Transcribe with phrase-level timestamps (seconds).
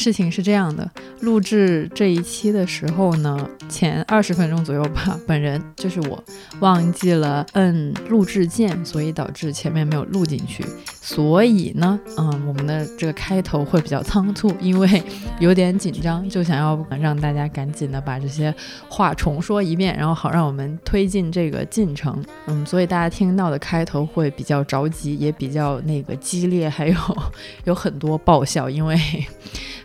[0.00, 0.90] 事情是这样的，
[1.20, 6.24] 录制这一期的时候呢，前二十分钟左右吧，本人就是我
[6.60, 10.64] 忘记了摁录制键，所以导致前面没有录进去。
[11.00, 15.02] 所以呢，嗯，我们的这个开头会比较仓促，因为
[15.40, 18.54] 有点紧张，就想要让大家赶紧的把这些
[18.88, 22.22] 话重说一遍，然后好让我们推进这个进程。
[22.46, 26.94] 嗯，所以大家听到的开头会比较着急，也比较那个激烈，还有
[27.64, 28.96] 有很多爆笑，因为。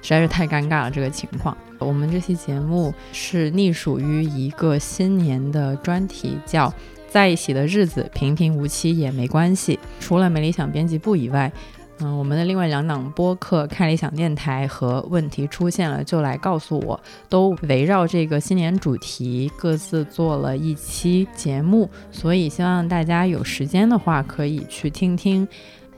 [0.05, 1.57] 实在是太尴尬了，这个情况。
[1.79, 6.71] 我们这期节目是隶属于一个新年的专题，叫
[7.09, 9.79] “在一起的日子平平无奇也没关系”。
[9.99, 11.51] 除了没理想编辑部以外，
[11.99, 16.99] 嗯，我们的另外两档播客“看理想电台”和“问题出现了就来告诉我”，
[17.29, 25.47] 都围绕这个新年主题各自做了一期节目，所以希望大家有时间的话可以去听听。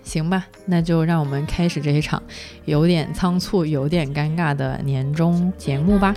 [0.03, 2.21] 行吧，那就让我们开始这一场
[2.63, 6.15] 有点仓促、有点尴尬的年终节目吧。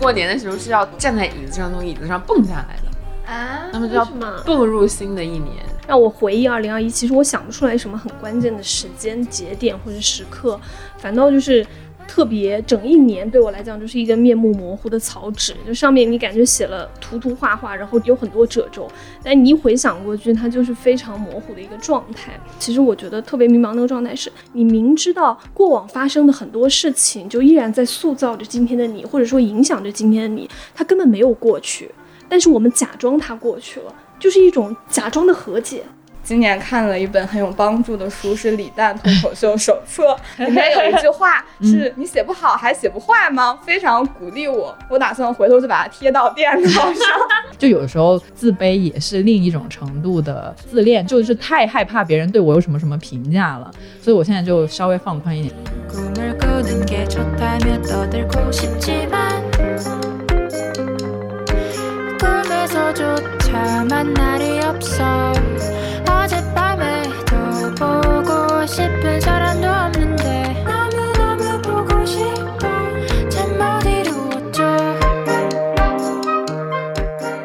[0.00, 2.91] 过年的时候是要站在椅子上，从椅子上蹦下来的
[3.32, 4.04] 啊，那么就要
[4.44, 5.64] 步入新的一年。
[5.86, 10.60] 让我回忆二零二一，其实我想不出来什么很关键的时间节点或者时刻，
[10.98, 11.66] 反倒就是。
[12.08, 18.90] 特别整一年对我来讲就是一个面目模糊的草纸，就上面你感觉写了涂涂画画，然后有很多褶皱，
[19.22, 22.38] 但你一回想过去，它就是非常模糊的一个状态。
[22.58, 31.88] 其实我觉得特别迷茫那个状态是，你明知道过往发生的很多事情，就依然在塑造着今天的你，或者说影响着今天的你，它根本没有过去，
[32.32, 35.82] 但是我们假装它过去了，就是一种假装的和解。
[36.24, 46.94] 今年看了一本很有帮助的书，是李诞脱口秀手册， 里面有一句话是“你写不好还写不坏吗？”非常鼓励我，我打算回头就把它贴到电脑上。
[47.58, 53.70] 就有时候自卑也是另一种程度的自恋，就是太害怕别人对我有什么什么评价了，
[54.00, 55.54] 所以我现在就稍微放宽一点。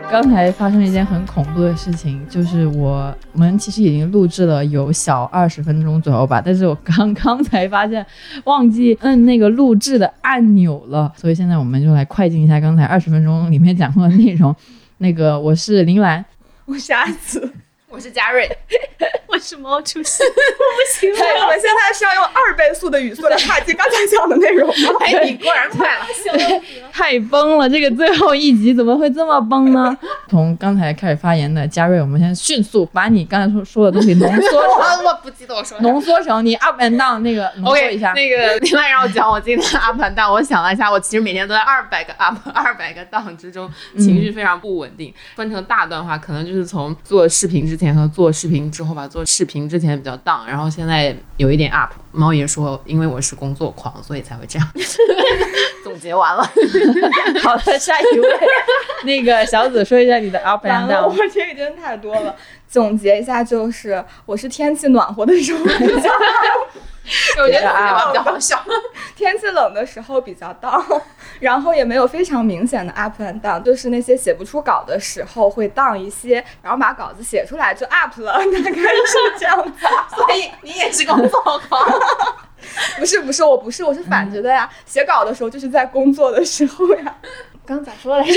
[0.09, 8.03] 刚才发生了一件很恐怖的事情，就是我们其实已经录制了有小二十分钟左右吧，但是我刚刚才发现
[8.45, 14.55] 忘记摁那个录制的按钮了，所以现在我们就来快进一下刚才二十分钟里面讲过的内容。
[14.99, 16.25] 那个我是林兰，
[16.65, 17.53] 我是阿紫。
[17.97, 18.47] 我是嘉瑞，
[19.25, 21.41] 我是毛主席，我不行了。
[21.41, 24.89] 我们现在是要用二倍速的语速来跨进刚才讲的内容吗？
[24.99, 26.05] 哎，你果然快了，
[26.93, 27.67] 太崩了！
[27.67, 29.97] 这个最后一集怎么会这么崩呢？
[30.29, 38.13] 从刚才开始发言的嘉瑞，我们先迅速把你刚才说说的东西浓缩成， 我不记得我说浓缩成你 up and down 那个浓缩一下。
[38.13, 45.11] 那个另外让我讲我今天的 up and down，我想了一下，我其实每天都在二百个 up、二百个 down 之中，情绪非常不稳定。
[45.35, 47.77] 分成大段话，可能就是从做视频之。
[47.77, 51.93] 之前和做视频之后吧，做视频之前比较 down，然后现在有一点 up。
[52.11, 54.67] 猫爷说，因为我是工作狂，所以才会这样。
[55.83, 56.43] 总结完了，
[57.43, 58.27] 好的，下一位，
[59.05, 61.07] 那个小紫说一下你的 up and down。
[61.07, 62.35] 我这个真的太多了，
[62.67, 65.63] 总结一下就是，我是天气暖和的时候。
[67.41, 68.61] 我觉得比较好笑。
[69.15, 71.01] 天气冷的时候比较 down，
[71.39, 79.71] 然后也没有非常明显的 up and down，就是那些写不出稿的时候会 down 一些，然后把稿子写出来就 up 了，大概是这样子。
[80.15, 81.81] 所以你也是工作狂？
[82.97, 84.69] 不是不是，我不是，我是反着的呀。
[84.85, 87.15] 写稿的时候就是在工作的时候呀。
[87.65, 88.33] 刚咋说来着？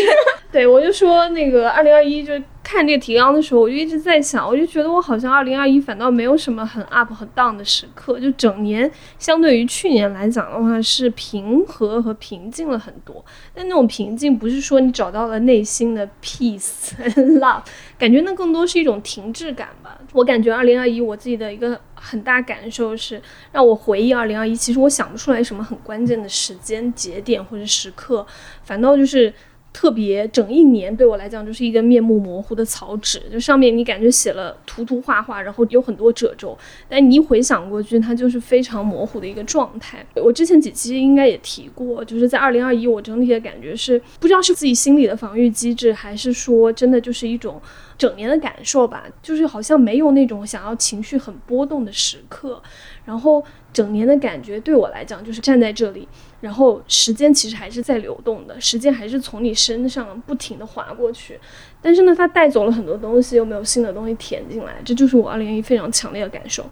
[0.50, 2.32] 对我就说那个二零二一就。
[2.72, 8.88] 看这个提纲的时候，我就一直在想，我就觉得我好像二零二一反倒没有什么很 up 和 down 的时刻，就整年
[9.18, 13.24] 相对于去年来讲的话是平和和平静了很多。
[13.52, 17.62] 但那种平静不是说你找到了内心的 peace and love，
[17.98, 19.98] 感觉那更多是一种停滞感吧。
[20.12, 23.20] 我感觉二零二一我自己的一个很大感受是，
[23.50, 28.24] 让我回忆二零二一，其实我想不出来什么很关键的时间节点或者时刻，
[28.62, 29.34] 反倒就是。
[29.72, 36.58] 特别整一年对我来讲就是一个面目模糊的草纸，就上面你感觉写了涂涂画画，然后有很多褶皱，
[36.88, 40.04] 但你一回想过去，它就是非常模糊的一个状态。
[40.16, 47.62] 我之前几期应该也提过，就是在二零二一，我整体的感觉是不知道是自己心理的防御机制，还是说真的就是一种
[47.96, 52.60] 整年的感受吧，就是好像没有那种想要情绪很波动的时刻，
[53.04, 56.08] 然后整年的感觉对我来讲就是站在这里。
[56.40, 61.38] 然后时间其实还是在流动的，时间还是从你身上不停的划过去，
[61.82, 66.64] 但是呢，它带走了很多东西，又没有新的东西填进来，这就是我二零一非常强烈的感受。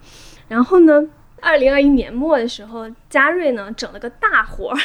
[0.48, 1.02] 然后呢？
[1.40, 4.78] 二零二一年末的时候，嘉瑞呢整了个大活儿，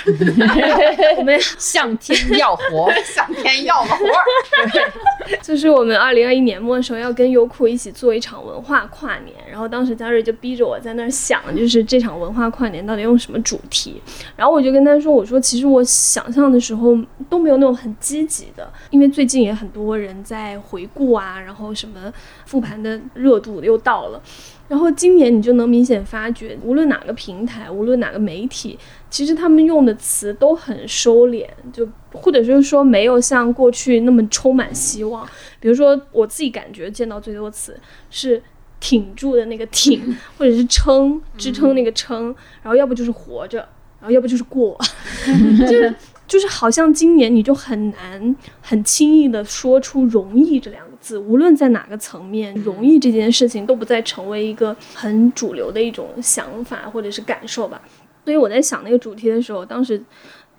[1.17, 4.93] 我们向天要活， 向天要个活儿。
[5.41, 14.01] 就是我们二零二一年末的时候要跟优酷一起做一场文化跨年，然后当时嘉瑞就逼着我在那儿想，就是这场文化跨年到底用什么主题，
[14.35, 16.97] 然后我就跟他说，我说其实我想象的时候
[17.29, 22.11] 都没有那种很积极的，因为最近也很多人在回顾啊，然后什么
[22.45, 24.21] 复盘的热度又到了。
[24.69, 28.79] 然后今年你就能明显发觉，无论哪个平台，无论哪个媒体，
[29.09, 35.27] 其实他们用的词都很收敛，就或者就是说没有像过去那么充满希望。
[35.59, 37.77] 比如说我自己感觉见到最多词
[38.09, 38.41] 是
[38.79, 40.01] 挺住的那个挺，
[40.39, 43.59] 或者是撑支撑那个撑，然后要不就是活着，
[43.99, 44.79] 然后要不就是过，
[45.59, 45.93] 就是
[46.25, 50.92] 就是好像今年你就很难很轻易的说出容易这两个。
[51.17, 57.81] 无论在哪个层面，容易这件事情都不再成为一个很主流的一种想法或者是感受吧。
[58.23, 60.01] 所以我在想那个主题的时候，当时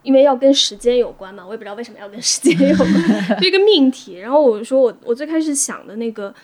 [0.03, 2.89] 因为要跟时间有关嘛，我也不知道为什么要跟时间有关，
[3.41, 4.19] 这个命题。
[4.19, 6.35] 然后我说我我最开始想的那个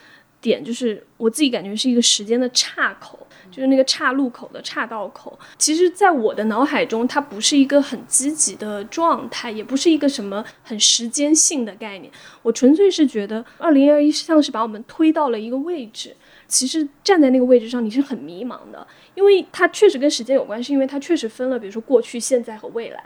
[0.40, 3.26] 点就是我自己感觉是一个时间的岔口。
[3.50, 12.10] 就是那个岔路口的岔道口，其实，在我的脑海中，它不是一个很积极的状态，也不是一个什么很时间性的概念。
[12.42, 16.16] 我纯粹是觉得，二零二一像是把我们推到了一个位置。
[16.50, 23.00] 其实站在那个位置上，你是很迷茫的，因为它确实跟时间有关，是因为它确实分了，比如说过去、现在和未来。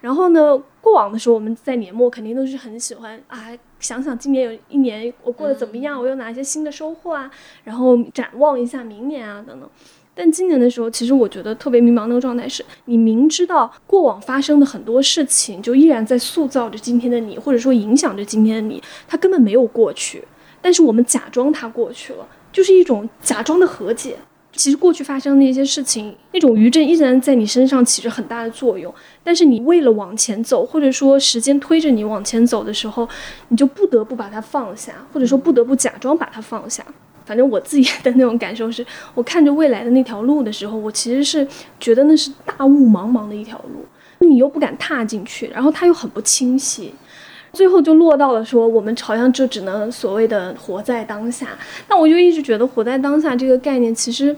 [0.00, 7.30] 然后呢，过往的时候，我们在年末肯定都是很喜欢啊，想想今年有一年我过得怎么样，我有哪些新的收获啊，
[7.64, 9.68] 然后展望一下明年啊等等。
[10.14, 20.24] 但今年的时候，其实我觉得特别迷茫那个状态是，你明知道过往发生的很多事情，就依然在塑造着今天的你，或者说影响着今天的你，它根本没有过去，
[20.62, 22.26] 但是我们假装它过去了。
[22.56, 24.16] 就是一种假装的和解。
[24.52, 28.90] 其实过去发生的一些事情，那种余震依然在你身上起着很大的作用。
[29.22, 33.06] 但是你为了往前走，或者说时间推着你往前走的时候，
[33.48, 36.82] 你就不得不把它放下，或者说不得不假装把它放下。
[37.26, 41.46] 反正我自己的那种感受是，我看着未来的那条路的时候，我其实是
[41.78, 43.84] 觉得那是大雾茫茫的一条路，
[44.26, 46.94] 你又不敢踏进去，然后它又很不清晰。
[47.56, 51.58] 最后就落到了说，我们好像就只能所谓的活在当下。
[51.88, 54.36] 那我就一直觉得，活在当下这个概念，其实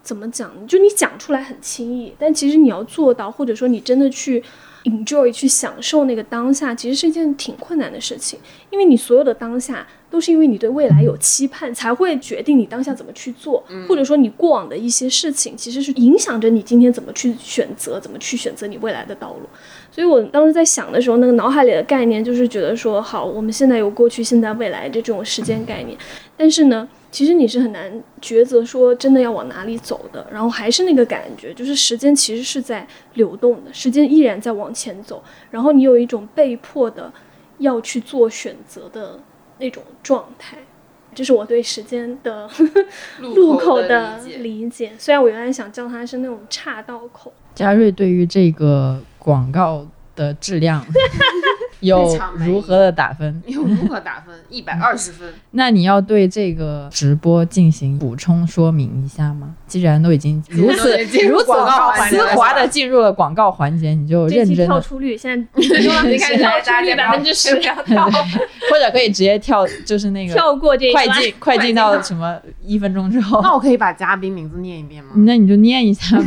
[0.00, 0.48] 怎么讲？
[0.68, 4.40] 就你讲出来很轻易，但其实你要做到，或者说你真的去
[4.84, 8.38] enjoy 去享受那个当下，其实是一件挺困难的事情。
[8.70, 19.48] 因为你所有的当下，都是因为你对未来有期盼，才会决定你当下怎么去做，或者说你过往的一些事情，其实是影响着你今天怎么去选择，怎么去选择你未来的道路。
[19.94, 25.94] 所以我当时在想的时候，那个脑海里的概念就是觉得说，好，我们现在有过去、现在、未来的这种时间概念，
[26.34, 30.26] 但是呢，其实你是很难抉择说真的要往哪里走的。
[30.32, 37.12] 然后还是那个感觉，就是时间其实是在流动的，时间依然在往前走，然后你有一种被迫的
[37.58, 39.20] 要去做选择的
[39.58, 40.56] 那种状态。
[41.14, 42.48] 这是我对时间的
[43.20, 44.92] 路口的理解。
[44.98, 47.30] 虽然我原来想叫它是那种岔道口。
[47.54, 50.84] 嘉瑞对于这个广告的质量。
[51.82, 53.42] 有如何的打分？
[53.46, 54.34] 有如何打分？
[54.48, 55.28] 一百二十分。
[55.52, 59.54] 那你要对这个直播进行补充说明一下吗？
[59.66, 60.96] 既然都已经如此
[61.26, 61.52] 如此
[62.08, 64.66] 丝滑的进入了广告环节，你就认真。
[64.66, 73.40] 跳出率现在跳出率百分之十，或者可以直接跳，就是那个跳过这快进快进到什么一分钟之后。
[73.42, 75.10] 那我可以把嘉宾名字念一遍吗？
[75.16, 76.26] 那你就念一下吧。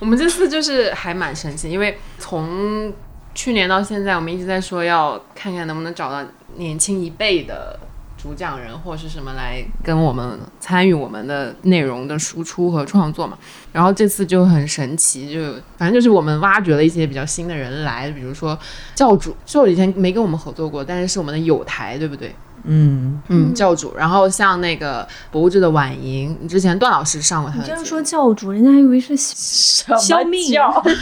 [0.00, 2.92] 我们这次就是还蛮神奇，因为从。
[3.38, 7.78] 去年到现在，我们一直在说要看看能不能找到年轻一辈的
[8.20, 13.38] 主讲人或是什么来跟我们参与我们的内容的输出和创作嘛。
[13.72, 18.58] 然后这次就很神奇，就反正就是我们挖掘了一些比较新的人来，比如说
[18.96, 22.34] 教主，我以前没跟我们合作过，但是是我们的友台，对不对？
[22.64, 23.94] 嗯嗯，教主。
[23.96, 27.58] 然后像那个博物志的婉莹，之前段老师上过他。
[27.58, 30.82] 你这样说教主，人家还以为是消命教。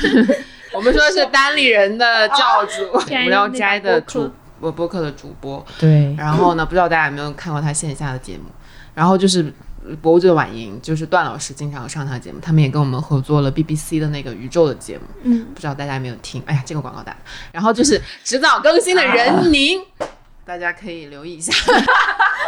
[0.76, 4.30] 我们说的是单立人的教主，无聊斋的主
[4.60, 5.64] 播播客的主播。
[5.78, 8.44] 对，然后呢，不知道大家有没有看过他线下的节目？
[8.94, 9.44] 然后就是
[10.02, 15.04] 《博物志晚莹》，就是段老师经常上他的节目，他们也跟我们合作了 BBC 的那个宇宙的节目。
[15.22, 16.42] 嗯，不知道大家有没有听？
[16.46, 17.18] 哎呀，这个广告打的。
[17.52, 19.80] 然后就是迟早更新的人宁，
[20.46, 21.52] 大家可以留意一下。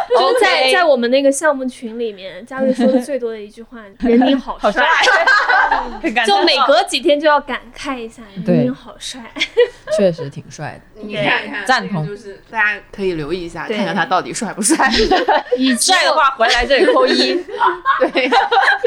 [0.09, 4.83] 就是在在我们那个项目群里面，佳瑞说的最多的一句话， 人民好帅，
[6.25, 9.21] 就每隔几天就要感慨一下，人民好帅。
[9.95, 11.01] 确实挺帅的。
[11.03, 14.89] 你看看，赞同就是大家可以留意一下，看看他到底帅不帅。
[15.55, 17.33] 以帅的话回来这里扣一。
[17.99, 18.31] 对，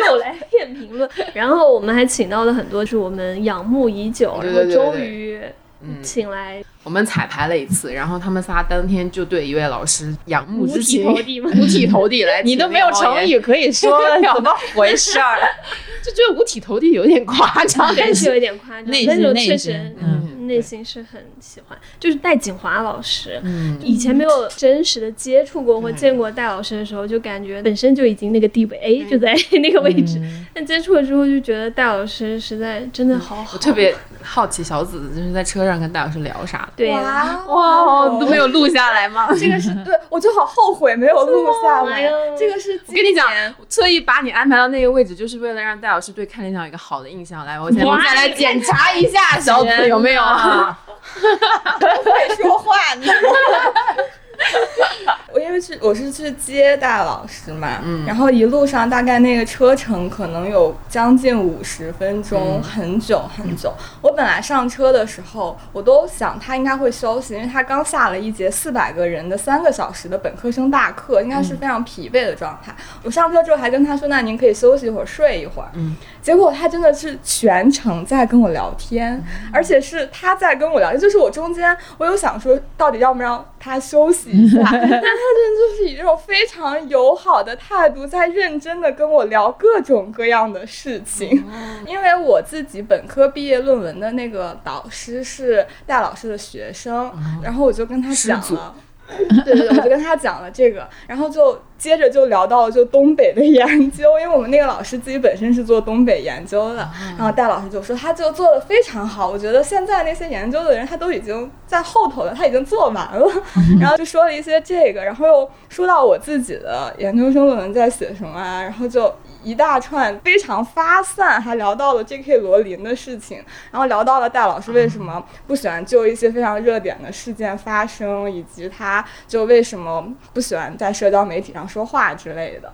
[0.05, 1.09] 又来骗评论。
[1.35, 5.41] 然后我们还请到了很多是我们仰慕已久，对然后终于
[5.83, 11.51] 嗯，请来我们彩排了一次，然后他们仨当天就对一位老师仰慕五之情，体投地吗？
[11.57, 12.43] 五体投地来。
[12.45, 14.01] 你都没有成语，可以说，
[14.35, 15.39] 怎么回事儿？
[16.03, 21.79] 就觉得五体投地有点夸张，但是有一点夸张，内但是我确心内心实嗯内心是很喜欢。
[22.01, 30.19] 就是戴锦华老师，嗯，以前没有真实的接触过或嗯见过戴老师的时候，就感觉本身就已经那个地位，哎，就在那个位置。
[30.19, 33.53] 嗯但接触了之后，就觉得戴老师实在真的好好。
[33.55, 36.72] 我特别好奇小紫子就是在车上跟戴老师聊啥的。
[36.75, 39.29] 对哇哇，都没有录下来吗？
[39.39, 42.11] 这个是对我就好后悔没有录下来。
[42.39, 43.27] 这个是我跟你讲，
[43.71, 47.45] 特意把你安排到那个位置，就是为了让戴老师对看理想有一个好的印象。
[47.45, 50.79] 来，我先我们再来检查一下小紫有没有啊？
[51.21, 53.07] 会说话呢。
[55.33, 63.73] 我因为去我是去接戴老师嘛，嗯然后一路上大概那个车程可能有将近五十分钟，嗯很久很久。
[64.03, 72.75] 我本来上车的时候，我都想他应该会休息，因为他刚下了一节四百个人的三个小时的本科生大课，应该是非常疲惫的状态。
[73.03, 91.45] 我上车之后还跟他说：“那您可以休息一会儿，睡一会儿。”嗯，结果他真的是全程在跟我聊天，而且是他在跟我聊天，就是我中间我有想说到底要不要他休息一下， 但他真的就是以这种非常友好的态度在认真的跟我聊各种各样的事情。
[91.87, 97.13] 因为我自己本科毕业论文的那个导师是戴老师的学生，
[97.43, 98.75] 然后我就跟他讲了。
[99.45, 113.27] 对对对，我就跟他讲了这个，然后就接着就聊到了就东北的研究，因为我们那个老师自己本身是做东北研究的，然后戴老师就说他就做的非常好，我觉得现在那些研究的人他都已经在后头了，他已经做完了，
[113.81, 119.13] 然后就说了一些这个，然后又说到我自己的研究生论文在写什么啊，然后就。
[119.43, 122.39] 一大串非常发散，还聊到了 J.K.
[122.39, 132.73] 罗琳的事情，然后聊到了戴老师为什么不喜欢就一些非常热点的事件发生，以及他就为什么不喜欢在社交媒体上说话之类的。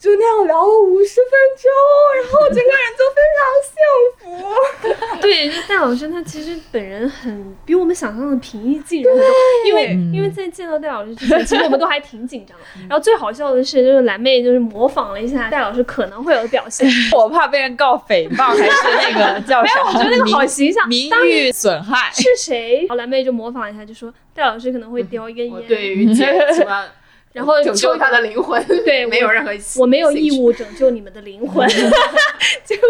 [0.00, 1.70] 就那样聊了五十分钟，
[2.16, 3.76] 然后整个人就非常幸
[4.16, 5.20] 福。
[5.20, 9.30] 对，就戴老师他其实本人很比我们想象的平易近人很多，
[9.66, 12.64] 因为嗯因为在见到戴老师之前，其实我们都还挺紧张的。
[12.88, 19.84] 然后最好笑的是，就是蓝妹就是模仿了一下戴老师可能会有的表现， 我怕被人告诽谤，还是那个叫啥？
[19.84, 20.88] 我觉得那个好形象。
[20.88, 22.10] 名誉损害。
[22.14, 22.78] 是谁？
[22.78, 26.86] 然后蓝妹就模仿一下，就说戴老师可能会叼一根烟，对于解什么
[27.32, 30.30] 然后拯救他的灵魂，对 没有任何我没有义。
[30.40, 31.68] 务拯救你们的灵魂。
[32.64, 32.84] 结果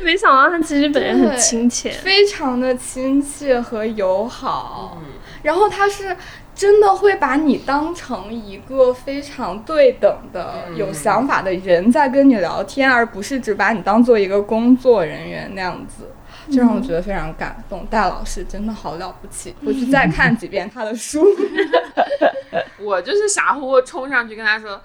[0.00, 1.90] 没想到他其实本人很亲切。
[1.90, 5.04] 非常的亲切和友好，嗯
[5.42, 6.16] 然后他是
[6.54, 16.12] 真的会把你当成一个非常对等的、嗯有想法的人在跟你聊天，而不是只把你当做一个工作人员那样子。
[16.50, 21.24] 这让我觉得非常感动，戴老师真的好了不起，回去再看几遍他的书。
[22.80, 24.80] 我就是傻乎乎冲上去跟他说。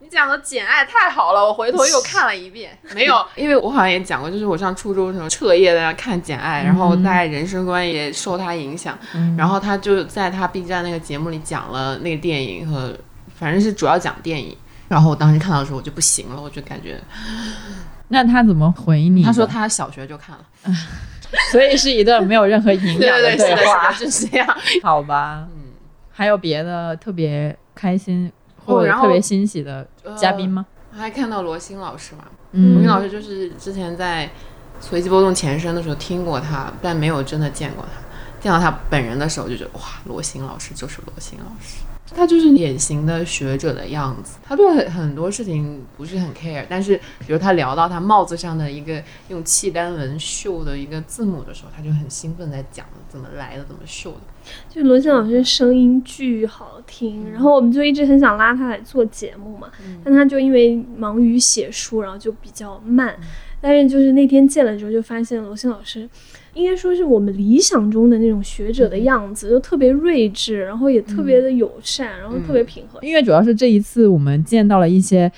[0.00, 2.76] 你讲的《简爱》太好了，我回头又看了一遍。
[2.94, 8.98] 没有， 因为我好像也讲过，就是我上初中的时候彻夜的看《简爱》，然后大概人生观也受他影响。
[9.38, 12.94] 然后他就在他 B 站那个节目里讲了那个电影和，
[13.34, 14.54] 反正是主要讲电影。
[14.88, 17.00] 然后我当时看到的时候我就不行了，我就感觉
[18.08, 19.22] 那他怎么回你？
[19.22, 20.44] 他说他小学就看了，
[21.50, 24.56] 所以是一段没有任何营养对对 对，是的，话，是的，就是这样。
[24.82, 25.46] 好吧？
[25.54, 25.72] 嗯，
[26.12, 28.30] 还有别的特别开心
[28.64, 30.66] 或者特别欣喜的嘉宾吗？
[30.92, 34.30] 我还看到罗欣老师嘛，罗嗯欣老师就是之前在
[34.80, 38.00] 随机波动前身的时候听过他，但没有真的见过他。
[38.40, 41.78] 见到他本人的时候，就觉得哇，罗欣老师就是罗欣老师，
[42.14, 44.38] 他就是典型的学者的样子。
[44.42, 54.20] 他对很很多事情不是很 care，但是比如他聊到他帽子上的一个用契丹文绣的一个字母的时候，他就很兴奋在讲怎么来的，怎么绣的。
[54.68, 59.68] 就罗欣老师声音巨好听，然后我们就一直很想拉他来做节目嘛，
[60.04, 63.16] 但他就因为忙于写书，然后就比较慢。
[63.66, 66.06] 但是就是那天见了之后，就发现罗欣老师，
[66.52, 72.98] 应该说是我们理想中的那种学者的样子，就特别睿智，然后也特别的友善，然后特别平和。
[73.00, 75.32] 因为主要是这一次我们见到了一些。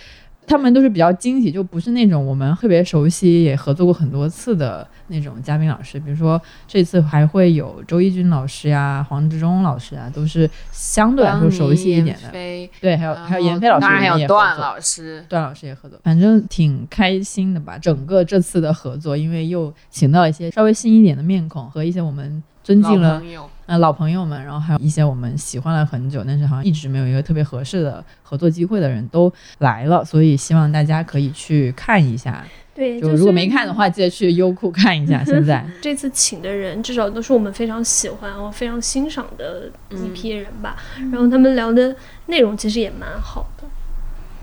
[0.46, 5.98] 他们都是比较惊喜，就不是那种我们特别熟悉也合作过很多次的那种嘉宾老师。
[5.98, 12.30] 比如说这次还会有周一军老师呀、黄志忠老师啊，都是相对来说熟悉一点的。
[12.30, 17.76] 对，还有还有闫飞老师，当然还有段老师，段老师也合作，反正挺开心的吧。
[17.78, 22.42] 整个这次的合作，因为又请到一些稍微新一点的面孔和一些我们。
[22.66, 23.22] 尊敬了，
[23.66, 32.44] 呃，老朋友们，然后还有一些我们喜欢了很久，但是好像一直没有一个特别合适的合作机会的人都来了，所以希望大家可以去看一下。
[32.74, 35.24] 对，就如果没看的话，记得去优酷看一下。
[35.24, 40.76] 现在 这次请的人至少都是我们非常喜欢、我非常欣赏的一批人吧，
[41.10, 41.96] 然后他们聊的
[42.26, 43.64] 内容其实也蛮好的。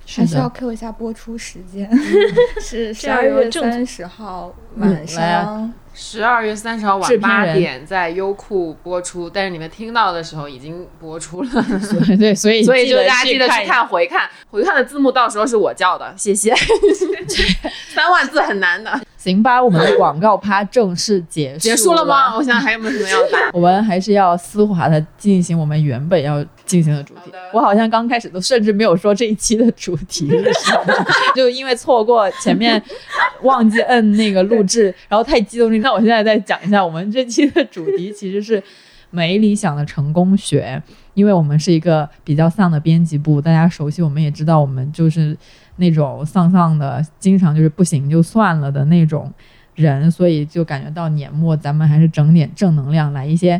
[0.05, 1.89] 还需要 Q 一下播出时间，
[2.59, 5.71] 是十二月三十号晚上。
[5.93, 11.49] 十二月三十号晚八点在优酷播出，但是你们听到的时候已经播出了。
[12.17, 16.53] 对，所以所以就大家记得去看回看，回看的字幕到时候是我叫的，谢谢。
[17.93, 18.99] 三万字很难的。
[19.17, 22.35] 行吧，我们的广告趴正式结束结束了吗？
[22.35, 23.49] 我想还有没有什么要打？
[23.53, 27.31] 我们还是要丝滑的进行我们原本要进行的主题。
[27.53, 30.29] 我好像刚开始都甚至没有说这一期的主题，
[31.35, 32.81] 就因为错过前面
[33.41, 35.71] 忘记摁那个录制，然后太激动。
[35.81, 38.61] 那我现在再讲一下，我们这期的主题其实是
[39.09, 40.81] 没理想的成功学，
[41.13, 45.37] 因为我们是一个比较丧的编辑部，大家熟悉，我们也知道，我们就是。
[45.77, 49.33] 那种丧丧的，经常就是不行就算了的那种
[49.73, 53.59] 人，所以就感觉到年末咱们还是整点正能量，来一些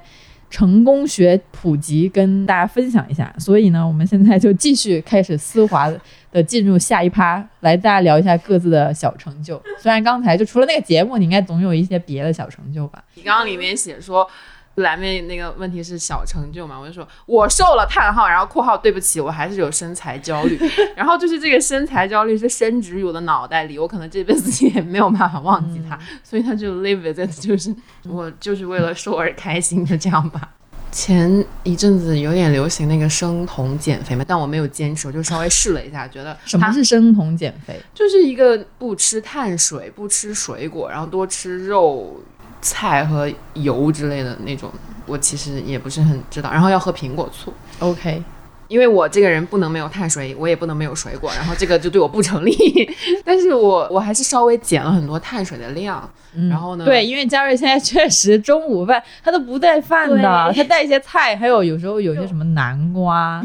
[0.54, 3.34] 成功学普及跟大家分享一下。
[3.40, 5.92] 所以呢，我们现在就继续开始丝滑
[6.32, 9.60] 的进入下一趴，来大家聊一下各自的小成就。
[9.80, 13.04] 虽然刚才就除了那个节目，你应该总有一些别的小成就吧？
[13.16, 14.30] 你刚刚里面写说。
[14.76, 16.80] 来面那个问题是小成就嘛？
[16.80, 20.60] 我就说我瘦了，叹号，然后括号对不起，我还是有身材焦虑。
[20.98, 27.76] 然后就是这个身材焦虑是深植于我的脑袋里，我可能这辈子也没有办法忘记它，所以他就 live with it，就是
[28.08, 30.50] 我就是为了瘦而开心的这样吧。
[30.92, 37.80] 前一阵子有点流行那个生酮减肥嘛，但我没有坚持，我就稍微试了一下，觉得什么是生酮减肥？
[37.96, 42.22] 就是一个不吃碳水、不吃水果，然后多吃肉。
[42.64, 44.72] 菜和油之类的那种，
[45.06, 46.50] 我其实也不是很知道。
[46.50, 48.24] 然后要喝苹果醋，OK，
[48.70, 52.56] 因为我这个人不能没有碳水，我也不能没有水果，然后这个就对我不成立。
[53.24, 56.10] 但是我我还是稍微减了很多碳水的量。
[56.50, 56.86] 然后呢？
[56.86, 63.44] 对，因为嘉瑞现在确实中午饭他都不带饭的，他带一些菜，还有有时候有些什么南瓜。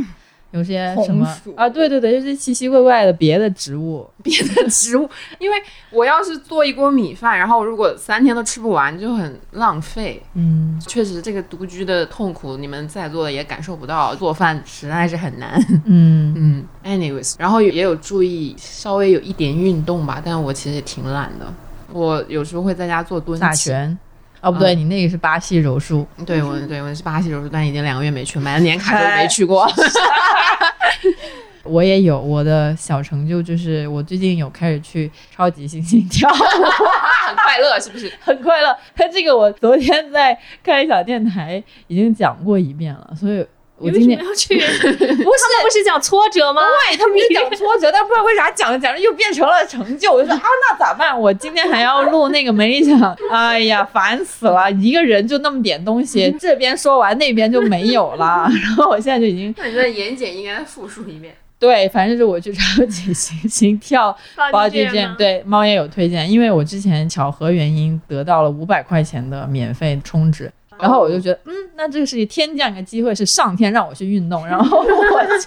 [0.51, 1.69] 有些什么啊？
[1.69, 5.09] 对对对，就是奇奇怪怪的别的植物， 别的植物。
[5.39, 5.57] 因为
[5.91, 10.23] 我要是做一锅米饭，然后如果三天都吃不完，就很浪费。
[10.35, 14.15] 嗯，确实这个独居的痛苦，你们在座的也感受不到。
[14.15, 15.63] 做饭实在是很难。
[15.85, 16.65] 嗯 嗯。
[16.85, 21.53] Anyways，然后也有注意稍微有一点运动吧，但我其实也挺懒的。
[21.93, 23.99] 我有时候会在家做蹲打拳。
[24.41, 26.07] 哦，不对，你那个是巴西柔术。
[26.25, 29.67] 对，我对我是巴西柔术，但已经两个月没去，买了年卡都没去过。
[31.65, 38.11] 我也有我的小成就，就是我最近有开始去超级星星跳， 很快乐，是不是？
[38.21, 38.75] 很快乐。
[38.97, 43.47] 他这个我昨天在开小电台已经讲过一遍了，所以。
[43.79, 45.15] 我今天要去， 不是
[45.63, 46.61] 不是讲挫折吗？
[46.91, 50.13] 对，他们是讲挫折，但不知道为啥讲着讲着又变成了成就。
[50.13, 51.19] 我就说啊，那咋办？
[51.19, 54.71] 我今天还要录那个没理想，哎呀，烦死了！
[54.73, 58.49] 一个人就那么点东西，这边说完那边就没有了。
[58.63, 61.35] 然后我现在就已经，那你的言简应该复述一遍。
[61.61, 64.17] 对，反正是我去超级星星跳
[64.53, 70.51] body jam，对，猫也有推荐，因为我之前巧合原因得到了五百块钱的免费充值。
[70.81, 74.85] 然后我就觉得，嗯，那这个是天降一个机会，是上天让我去运动， 然后我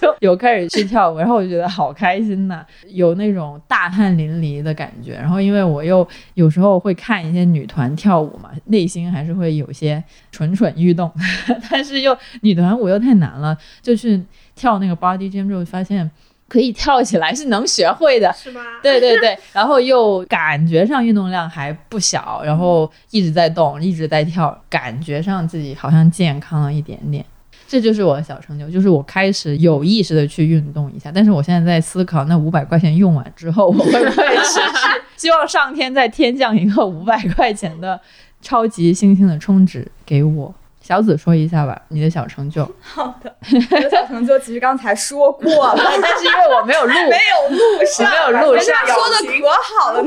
[0.00, 5.14] 就有开始去跳舞，然后我就觉得好开心呐，有那种大汗淋漓的感觉。
[5.14, 11.10] 然后因为我又有时候会看一些女团跳舞嘛，内心还是会有些蠢蠢欲动，
[11.70, 14.22] 但是又女团舞又太难了，就去
[14.54, 16.10] 跳那个 body jam 之后发现。
[16.52, 18.60] 可以跳起来 是能学会的，是吗？
[18.82, 27.24] 对对对， 然后又感觉上运动量还不小，然后一直在动，一直在跳，感觉上自己好像健康了一点点。
[27.66, 31.10] 这就是我的小成就，就是我开始有意识的去运动一下。
[31.10, 35.02] 但是我现在在思考，那五百块钱用完之后，我会不会持续？
[35.16, 37.98] 希望上天再天降一个五百块钱的
[38.42, 40.54] 超级星星的充值给我。
[40.82, 42.68] 小紫说一下吧，你的小成就。
[42.82, 43.34] 好的，
[43.70, 50.02] 我的小成就其实刚才说过了， 但是因为我没有录，没有录上，没有录上，说的可好了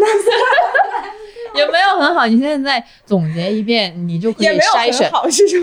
[1.71, 2.05] 呢。
[2.05, 2.25] 很好。
[2.27, 5.09] 你现在再总结一遍，你就可以也没有筛选。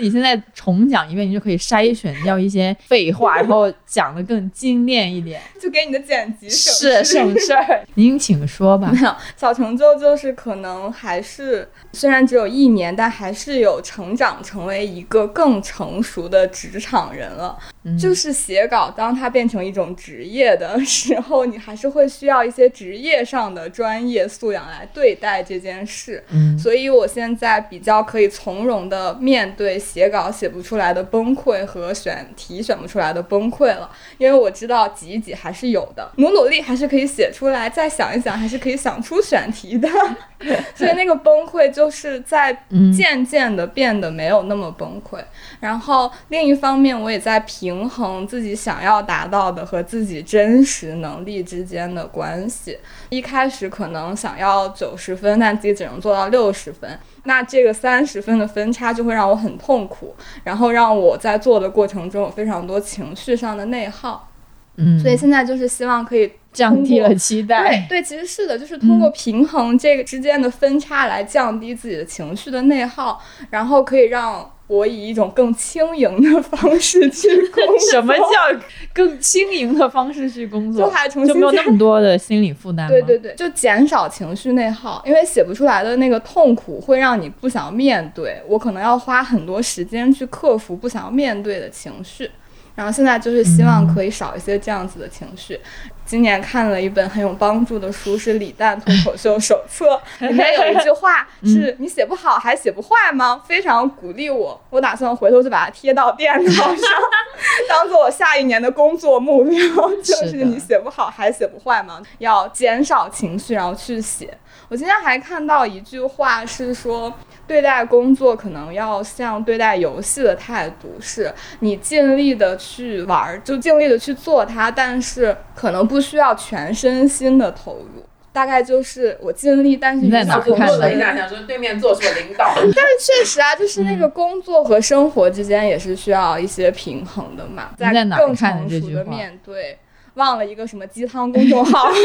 [0.01, 7.83] 你现在重讲一遍，你就可以筛选掉一些废话， 然后讲的更精炼一点，就给你的剪辑省是 事省事儿。
[7.95, 8.91] 您请说吧。
[8.91, 17.57] 没有小成就，就是可能还是虽然只有一年，但还是有成长，成为一个更成熟的职场人了。
[17.85, 26.23] 嗯就是写稿，当它变成一种职业的时候，你还是会需要一些职业上的专业素养来对待这件事。
[26.29, 39.89] 嗯所以我现在比较可以从容的面对写稿写不出来的崩溃和选题选不出来的崩溃了，因为我知道挤一挤还是有的，努努力还是可以写出来，再想一想还是可以想出选题的。
[40.75, 45.17] 所以那个崩溃就是在嗯渐渐的变得没有那么崩溃。
[45.59, 52.77] 然后另一方面，我也在平衡自己想要达到的和自己真实能力之间的关系。
[53.13, 64.29] 一开始可能想要九十分，但自己只能做到六十分，那这个三十分的分差就会让我很痛苦，然后让我在做的过程中有非常多情绪上的内耗。
[64.77, 67.85] 嗯，所以现在就是希望可以降低了期对待。
[67.87, 73.21] 对，其实是的，就是通过平衡这个之间的分差来降低自己的情绪的内耗，
[73.51, 77.79] 然后可以让我以一种更轻盈的方式去工作。
[77.91, 78.59] 什么叫
[78.93, 80.85] 更轻盈的方式去工作？
[80.85, 82.89] 就还重新就没有那么多的心理负担吗？
[82.89, 92.31] 对对对，就减少情绪内耗，因为写不出来的那个痛苦会让你不想面对，我可能要花很多时间去克服不想面对的情绪。
[92.75, 95.59] 然后现在就是希望可以少一些这样子的情绪。
[96.05, 104.59] 今年看了一本很有帮助的书，是李诞脱口秀手册， 里面有一句话是“你写不好还写不坏吗？”非常鼓励我。
[104.69, 106.75] 我打算回头就把它贴到电脑上，
[107.69, 109.57] 当做我下一年的工作目标，
[110.03, 112.01] 就是你写不好还写不坏吗？
[112.17, 114.37] 要减少情绪，然后去写。
[114.69, 117.13] 我今天还看到一句话是说，
[117.45, 128.03] 对待工作可能要像对待游戏的态度，是你尽力的去玩儿，就尽力的去做它，但是可能不需要全身心的投入。
[128.31, 132.51] 大概就是我尽力，但是你在哪看的一下，想说对面坐是我领导。
[132.55, 139.77] 但是确实啊，就是那个工作和生活之间也是需要一些平衡的嘛，在更成熟的面对。
[140.15, 141.97] 忘了一个什么鸡汤公众号 你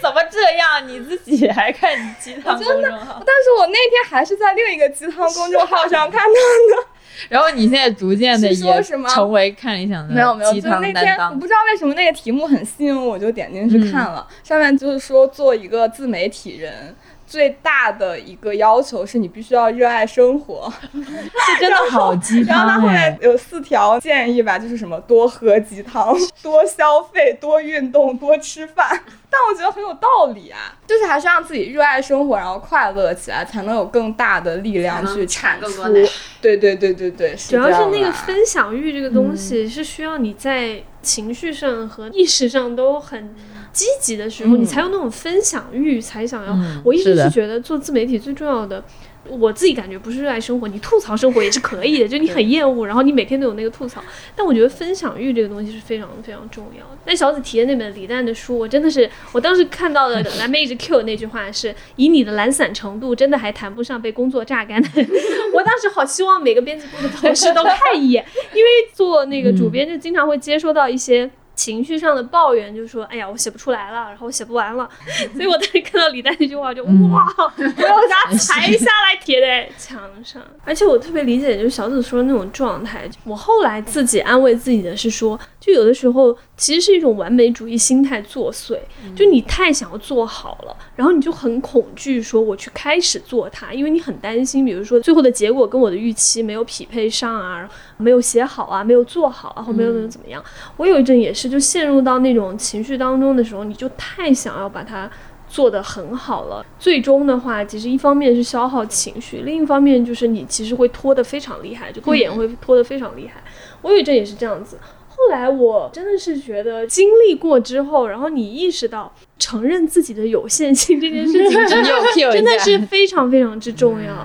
[0.00, 0.86] 怎么这样？
[0.88, 3.22] 你自己还看鸡汤公众号？
[3.24, 6.88] 但是我那天还是在另一个鸡汤公众号上看到的。
[7.28, 11.46] 然后你现在逐渐的也成为看理想的没有没有，就那天我不。
[11.46, 14.26] 知道为什么那个题目很吸引我，我就点进去看了。
[14.42, 16.96] 上面就是说做一个自媒体人。
[17.32, 23.18] 最大的一个要求是你必须要热爱生活， 这真的好鸡然后他后面！
[23.22, 28.86] 有四条建议吧，就是什么多喝鸡汤、 多消费、多运动、多吃饭。
[29.32, 36.10] 但我觉得很有道理啊，就是还是让自己热爱生活，然后快乐起来，才能有更大的力量去产出更多。
[36.42, 43.34] 对对对对对，主要是那个分享欲这个东西，是需要你在情绪上和意识上都很
[43.72, 46.52] 积极的时候，嗯你才有那种分享欲，才想要。
[46.52, 48.84] 嗯我一直是觉得做自媒体最重要的。
[49.28, 54.02] 我自己感觉不是热爱生活，你吐槽生活也是可以的，就你很厌恶，然后你每天都有那个吐槽。
[54.34, 56.98] 但我觉得分享欲这个东西是非常非常重要的。
[57.06, 64.88] 那小紫提的那本李诞的书，我真的是，我当时看到的蓝妹一直 Q 的那句话是：以你的懒散程度，真的还谈不上被工作榨干的。
[65.54, 71.30] 我当时好希望每个编辑部的同事都看一眼，因为做那个主编就经常会接收到一些。
[71.54, 74.88] 情绪上的抱怨，就说：“哎呀，我写不出来了，然后我写不完了。
[75.34, 76.90] ”所以我当时看到李诞那句话，就哇，
[77.58, 80.42] 我要把它裁下来贴在墙上。
[80.64, 83.08] 而且我特别理解，就是小紫说的那种状态。
[83.24, 88.78] 我后来自己安慰自己的是说，就有的时候其实是一种完美主义心态作祟，
[89.16, 100.40] 就你太想要做好了，然后你就很恐惧说我去开始做它，因为你很担心，比如说最后的结果跟我的预期没有匹配上啊，没有写好啊，没有做好啊，或没有怎么怎么样。
[100.76, 105.10] 我有一阵也是，就陷入到那种情绪当中的时候，你就太想要把它。
[105.48, 113.44] 做得很好了，最终的话，其实一方面是消耗情绪，另一方面就是你其实会拖得非常厉害，就拖延会拖得非常厉害。
[113.82, 115.01] 我有一阵也是这样子，后
[115.32, 124.22] 来我真的是觉得经历过之后，然后你意识到承认自己的有限性这件事情， 真的真的是非常非常之重要。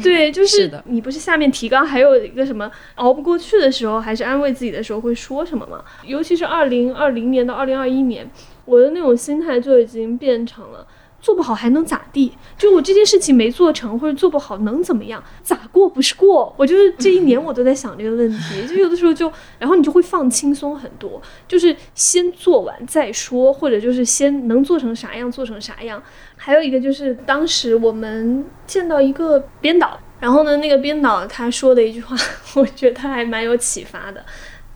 [0.00, 5.82] 对，就是你不是下面提纲还有一个什么熬不过去的时候，还是安慰自己的时候会说什么吗？
[6.06, 8.30] 尤其是二零二零年到二零二一年，
[8.66, 10.86] 我的那种心态就已经变成了。
[11.24, 12.30] 做不好还能咋地？
[12.58, 15.24] 就我这件事情没做成或者做不好能怎么样？
[15.42, 16.54] 咋过不是过？
[16.58, 26.02] 我就是这一年我都在想这个问题， 就有的时候就，然后你就会放轻松很多，就是先做完再说，或者就是先能做成啥样做成啥样。
[26.36, 32.14] 还有一个就是当时我们见到一个编导，然后呢，那个编导他说的一句话，
[32.56, 34.22] 我觉得他还蛮有启发的。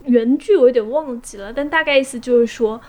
[0.05, 2.81] 原句我有点忘记了，但大概意思就是说，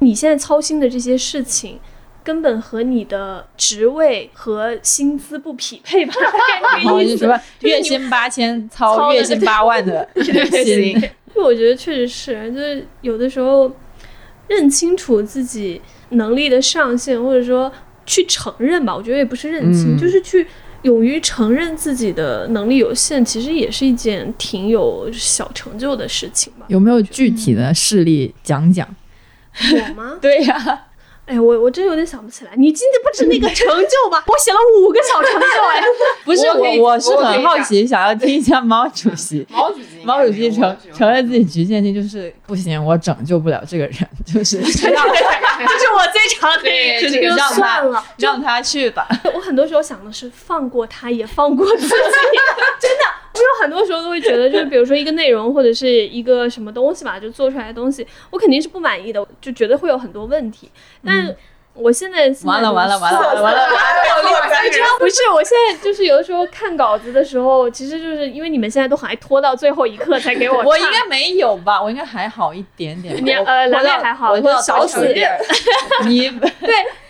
[0.00, 1.80] 你现在操心的这些事情。
[2.26, 6.12] 根本和你的职位和薪资不匹配吧？
[6.74, 10.08] 然后就什么月薪八千操月薪八万的
[10.64, 11.00] 薪，
[11.32, 13.70] 就我觉得确实是，就是有的时候
[14.48, 17.70] 认清楚自己能力的上限，或者说
[18.04, 20.44] 去承认吧，我觉得也不是认清，就是去
[20.82, 26.66] 勇于承认自己的能力有限，其实也是一件挺有小成就的事情吧。
[26.66, 28.88] 有没有具体的事例讲讲？
[29.72, 30.18] 我吗？
[30.20, 30.85] 对呀。
[31.26, 32.52] 哎，我我真有点想不起来。
[32.56, 34.22] 你今天不是那个成就吗？
[34.26, 35.82] 我写了五个小成就，哎，
[36.24, 39.44] 不是我，我是很好奇，想要听一下毛 主席。
[39.50, 49.08] 毛主席，毛主席承承认自己局限性，就是不行，我拯救不了这个人，就是这是我最长的，就是让算了，让他去吧。
[49.34, 51.94] 我很多时候想的是放过他，也放过自己，
[52.80, 53.04] 真的。
[53.36, 60.70] 我有很多时候都会觉得，就是比如说一个内容或者是一个什么东西吧，就做出来的东西，我肯定是不满意的，就觉得会有很多问题。
[61.04, 61.34] 但
[61.76, 63.68] 我现在完了完了完了完了完了！
[64.64, 65.16] 你知道不是？
[65.34, 70.62] 我现在就是有的时候看稿子的时候，其实就是因为你们现在都很爱拖到最后一刻才给我。
[70.64, 71.82] 我应该没有吧？
[71.82, 73.16] 我应该还好一点点。
[73.24, 75.30] 你呃，蓝妹还好，我小死点。
[76.08, 76.48] 你对，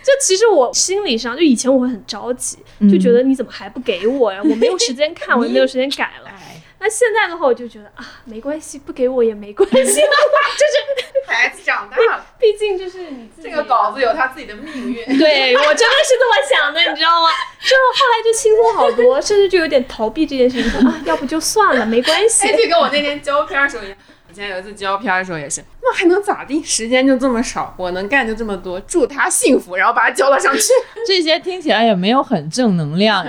[0.03, 2.57] 就其实我心理上，就以前我会很着急，
[2.91, 4.39] 就觉得你怎么还不给我呀？
[4.43, 6.31] 我没有时间看，我也没有时间改了。
[6.79, 10.01] 那现在的话，我就觉得啊，没关系，不给我也没关系， 就是
[11.25, 15.17] 孩子长大了，毕竟就是你这个稿子有他自己的命运。
[15.17, 17.29] 对我真的是这么想的，你知道吗？
[17.61, 22.47] 就后来就轻松好多，甚至就有点逃避这件事情，说啊，要不就算了，没关系。
[22.55, 23.97] 就跟我那天 交片儿时候一样。
[24.29, 26.61] 以前有一次交片的时候也是，那还能咋地？
[26.63, 30.61] 时间就这么少，我能干就这么多，祝他幸福，然后把它交了上去。
[31.07, 33.25] 这些听起来也没有很正能量，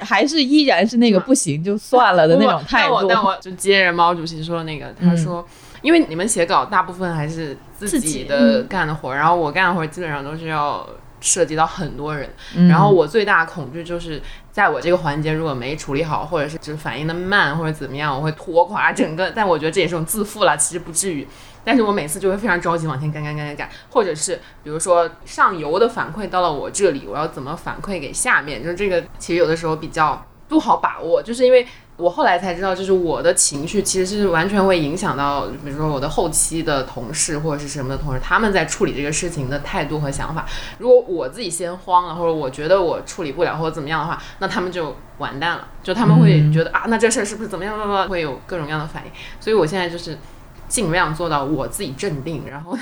[0.00, 3.06] 还是依然是那个不行就算了的那种态度。
[3.08, 5.46] 但我就接着毛主席说那个，他说，
[5.82, 10.86] 因为你们写稿大部分还是自己的干的活，然后我干的活基本上都是要。
[11.26, 12.30] 涉及到很多人，
[12.68, 19.30] 然后我最大的恐惧就是在我这个环节如果没处理好，或者是就是反应的慢或者怎么样，我会拖垮整个。
[19.32, 21.26] 但我觉得这也是种自负了，其实不至于。
[21.64, 28.62] 但是我每次就会非常着急往前赶赶赶赶赶，或者是比如说上游的反馈到了我这里，我要怎么反馈给下面？
[28.62, 31.66] 就是这个其实有的时候比较不好把握，就是因为。
[31.96, 40.44] 我后来才知道，就是我的情绪其实是完全会影响到，比如说我的后期的同事或者是什么的同事，他们在处理这个事情的态度和想法。
[40.78, 45.68] 如果我自己先慌了，或者我觉得我处理不了或者怎么样的话，那他们就完蛋了。
[45.82, 48.08] 就他们会觉得啊，那这事儿是不是怎么样？
[48.08, 49.10] 会有各种各样的反应。
[49.40, 50.18] 所以我现在就是
[50.68, 52.76] 尽量做到我自己镇定，然 后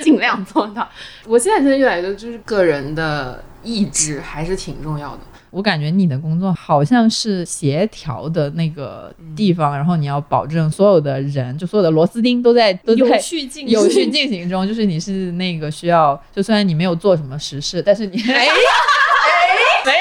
[0.00, 0.88] 尽量做到。
[1.26, 5.20] 我现在真的越来越就是个人的意志还是挺重要的。
[5.50, 14.66] 我感觉你的工作好像是协调的那个地方，然后你要保证所有的人，就所有的螺丝钉都在都在有序进 有序进行中。
[14.66, 18.46] 就是你是那个需要，就虽然你没有做什么实事，但是你哎哎，
[19.84, 19.98] 没有，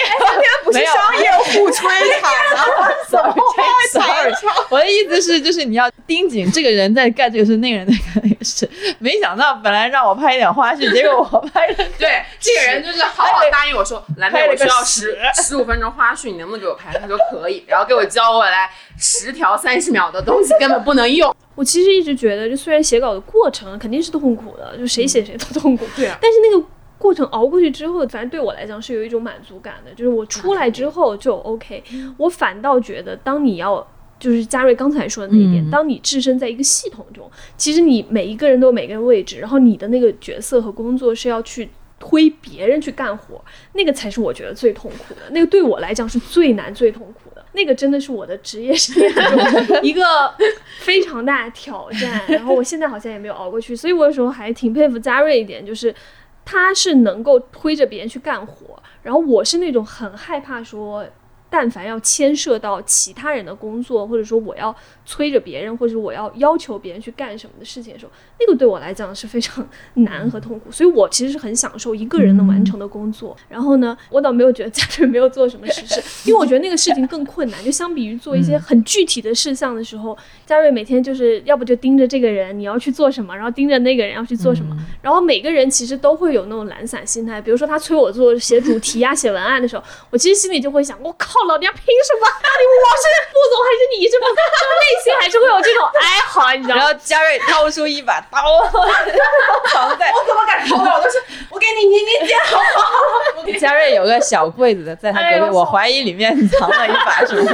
[0.71, 1.89] 不是商业互吹
[2.21, 2.87] 场吗？
[3.09, 3.93] 怎么吹
[4.33, 4.55] 场？
[4.69, 8.69] 我的意思是，就是你要盯紧这个人在干这个事，那个人在干那个事。
[8.99, 11.75] 没想到本来让我拍一点花絮，结果我拍了。
[11.97, 16.97] 对，这个人就是好好答应我说，来，我需要十十五分钟花絮，你能不能给我拍？
[16.99, 21.35] 他说可以，然后给我交过来十条三十秒的东西，根本不能用。
[21.55, 25.85] 我其实一直觉得，就虽然写稿的过程肯定是痛苦的，就谁写谁都痛苦。
[25.95, 26.17] 对啊。
[26.21, 26.65] 但是那个
[26.99, 31.83] 过程熬过去之后，反正对我来讲是有一种满足感的，就是我出来之后就 OK。
[32.17, 33.87] 我反倒觉得，当你要。
[34.19, 43.41] 就是嘉瑞刚才说的那一点，当你置身在一个系统中，其实你每一个人都有每个人位置，然后你的那个角色和工作是要去推别人去干活，
[43.75, 50.03] 那个才是我觉得最痛苦的，那个对我来讲是最难最痛苦的，那个真的是我的职业生涯中 一个
[50.79, 52.21] 非常大的挑战。
[52.27, 55.95] 然后我现在好像也没有熬过去，所以我有时候还挺佩服嘉瑞一点，就是
[56.51, 61.05] 他是能够推着别人去干活，然后我是那种很害怕说。
[61.49, 70.71] 但凡要牵涉到其他人的工作，或者说我要催着别人，或者我要要求别人去干什么的事情的时候，那个对我来讲是非常难和痛苦。
[70.71, 73.35] 所以我其实是很享受一个人能完成的工作。
[73.47, 77.63] 然后呢，我倒没有觉得家瑞没有做什么实事， 因为我觉得那个事情更困难。
[77.63, 84.77] 就相比于做一些很具体的事项的时候，嘉瑞每天就是要不就盯着这个人你要去做什么，然后盯着那个人要去做什么。
[85.01, 87.41] 然后每个人其实都会有那种懒散心态。
[87.41, 92.27] 比如说他催我做写主题呀、 写文案的时候，我其实心里就会想：我靠，老娘凭什么？
[92.27, 94.35] 到底我是副总还是你是副总？
[94.35, 96.81] 内心还是会有这种哀嚎，你知道吗？
[96.81, 98.39] 然后嘉瑞掏出一把刀，
[99.71, 100.91] 藏在我怎么敢偷的？
[100.91, 103.59] 我都是我给你你你剪好不好？
[103.59, 107.51] 嘉瑞有个小柜子在他隔壁，我怀疑里面藏了一把什么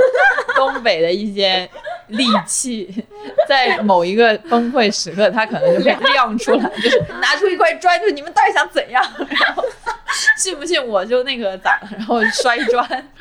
[0.55, 1.69] 东北的一些
[2.07, 3.03] 利器，
[3.47, 9.03] 在某一个崩溃时刻，他可能就会亮出来，就是拿出一块砖，就是你们到底想怎样？
[9.41, 9.63] 然后
[10.37, 13.11] 信不信我就那个咋，然后摔砖。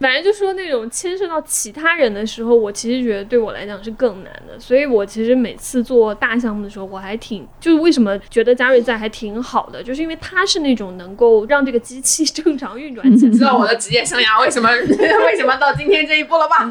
[0.00, 4.58] 反正就说那种牵涉到其他人的时候，我其实觉得对我来讲是更难的。
[4.58, 13.32] 所以我其实每次做大项目的时候，我还挺就是为什么觉得嘉瑞在还挺好的，就是因为他是那种能够让这个机器正常运转起来。
[13.34, 14.68] 知道我的职业生涯为什么
[15.26, 16.70] 为什么到今天这一步了吧？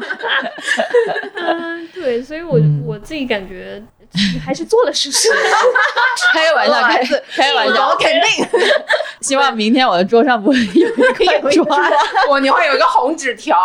[1.34, 3.82] 嗯，对，所以我、我自己感觉
[4.44, 5.28] 还是做了实事。
[6.32, 8.46] 开个玩笑，开开个玩笑我， 肯定，
[9.20, 11.92] 希望明天我的桌上不会有一块砖。
[12.28, 13.56] 我你会有一个红纸条。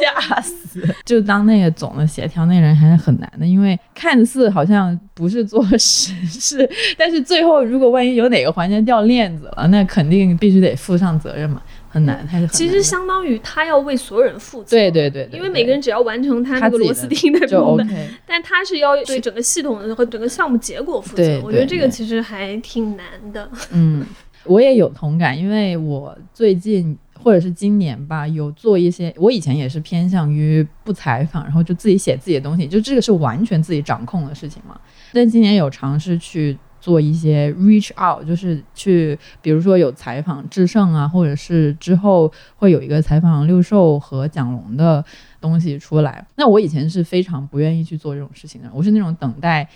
[0.00, 0.82] 吓死！
[1.04, 11.60] 就当那个总的协调那人还是很难的，因为看似好像不是做实事，但是最后如果万一有哪个环节掉链子了，那肯定必须得负上责任嘛，
[11.98, 14.70] 很难，还是很其实相当于他要为所有人负责。
[14.70, 18.08] 对对对对，因为每个人只要完成他那个螺丝钉的就部分， OK。
[18.26, 21.22] 但他是要对整个系统的和整个项目结果负责。
[21.22, 23.48] 对我觉得这个其实还挺难的。
[23.72, 24.06] 嗯，
[24.44, 34.78] 我也有同感，因为我最近或者是今年吧，有做一些，我以前也是偏向于不采访，然后就自己写自己的东西，就这个是完全自己掌控的事情嘛。
[35.12, 36.56] 但今年有尝试去
[36.88, 45.04] 做一些 reach out，就是去，比如说有采访智胜啊，或者是之后会有一个采访六兽和蒋龙的
[45.38, 46.26] 东西出来。
[46.36, 49.68] 那我以前是非常不愿意去做这种事情的，我是那种等待。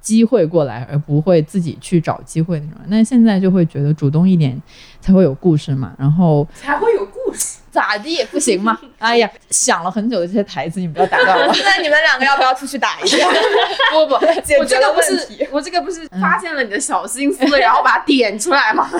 [0.00, 2.80] 机会过来，而不会自己去找机会那种。
[2.86, 4.60] 那现在就会觉得主动一点
[4.98, 5.94] 才会有故事嘛。
[5.98, 7.06] 然后才会有。
[7.70, 8.76] 咋地不行吗？
[8.98, 11.46] 哎呀，想了很久的这些台词，你不要打断我。
[11.64, 13.18] 那你们两个要不要出去打一架？
[13.92, 14.14] 不不，
[14.58, 18.90] 我这个不是我这个不是发现了你的小心思，然后把它点出来吗？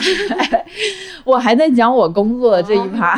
[1.24, 3.16] 我还在讲我工作的这一趴。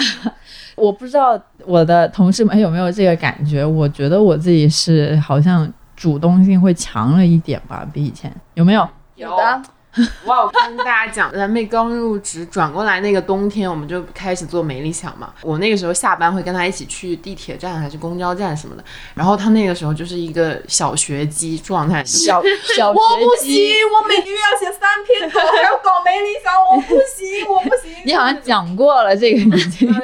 [0.74, 8.88] 我不知道我的同事们有没有这个感觉，我觉得我自己是好像主动性会强了一点吧，比以前有没有？
[9.16, 9.62] 有的。
[10.24, 15.32] 我有跟大家讲，蓝妹刚入职转过来那个冬天，我们就开始做美丽想嘛。
[15.42, 18.82] 我那个时候下班会跟她一起去地铁站还是公交站什么的，
[19.14, 22.42] 然后她那个时候就是一个小学鸡状态，小
[22.74, 27.94] 小我不学鸡行，我每个月要写三篇稿，还要搞美理想，我不行，我不行。
[28.04, 29.94] 你好像讲过了这个 已经。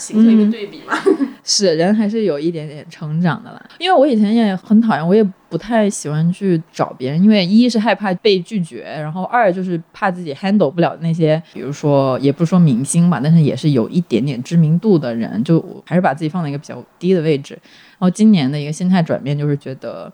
[0.00, 0.94] 形成一个对比嘛。
[1.42, 3.70] 是人还是有一点点成长的啦。
[3.78, 17.58] 因为我以前也很讨厌，我也不太喜欢去找别人，因为一是害怕被拒绝，然后二就是怕自己 handle 不了那些，比如说也不是说明星吧，但是也是有一点点知名度的人，就还是把自己放在一个比较低的位置。
[17.98, 20.12] 然后今年的一个心态转变就是觉得，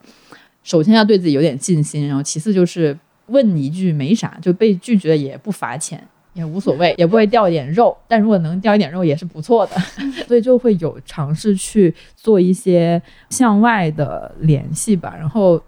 [0.62, 2.96] 首先要对自己有点信心，然后其次就是
[3.26, 6.06] 问一句没啥，就被拒绝也不罚钱。
[6.36, 9.76] 也无所谓，也不会掉一点肉，但如果能掉一点肉也是不错的，
[10.28, 15.58] 所以就会有尝试去做一些向外的联系吧，然后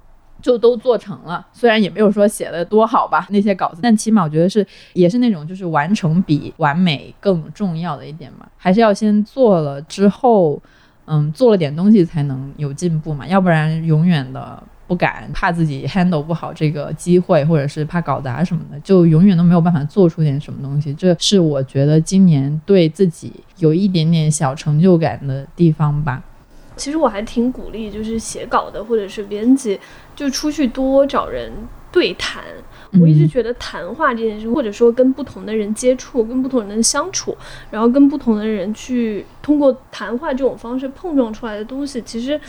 [0.42, 1.44] 就都做成了。
[1.52, 10.62] 虽然也没有说写的多好吧，那些稿子，但起码我觉得是也是那种就是完成比完美更重要的一点嘛，还是要先做了之后，
[11.06, 14.62] 嗯，做了点东西才能有进步嘛，要不然永远的。
[14.88, 20.92] 不敢，怕自己 handle 不好这个机会，或者是怕搞砸什么的，就永远都没有办法做出点什么东西。
[20.94, 26.22] 这是我觉得今年对自己有一点点小成就感的地方吧。
[26.74, 29.78] 其实我还挺鼓励，就是写稿的或者是编辑，
[30.16, 31.52] 就出去多找人
[31.92, 32.42] 对谈。
[33.00, 37.36] 我一直嗯觉得谈话这件事，或者说跟不同的人接触，跟不同人相处，
[37.70, 42.40] 然后跟不同的人去通过谈话这种方式碰撞出来的东西，其实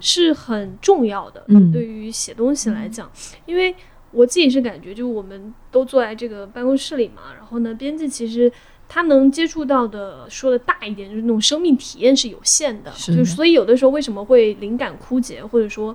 [0.00, 1.42] 是很重要的。
[1.48, 3.10] 嗯对于写东西来讲，
[3.46, 3.74] 因为
[4.10, 8.50] 我自己是感觉，就我们都坐在这个办公室里嘛，然后呢，编辑其实。
[8.90, 15.94] 他能接触到的，说的大一点，就是那种生命体验是有限的，是的就所以有的时候为什么会灵感枯竭，或者说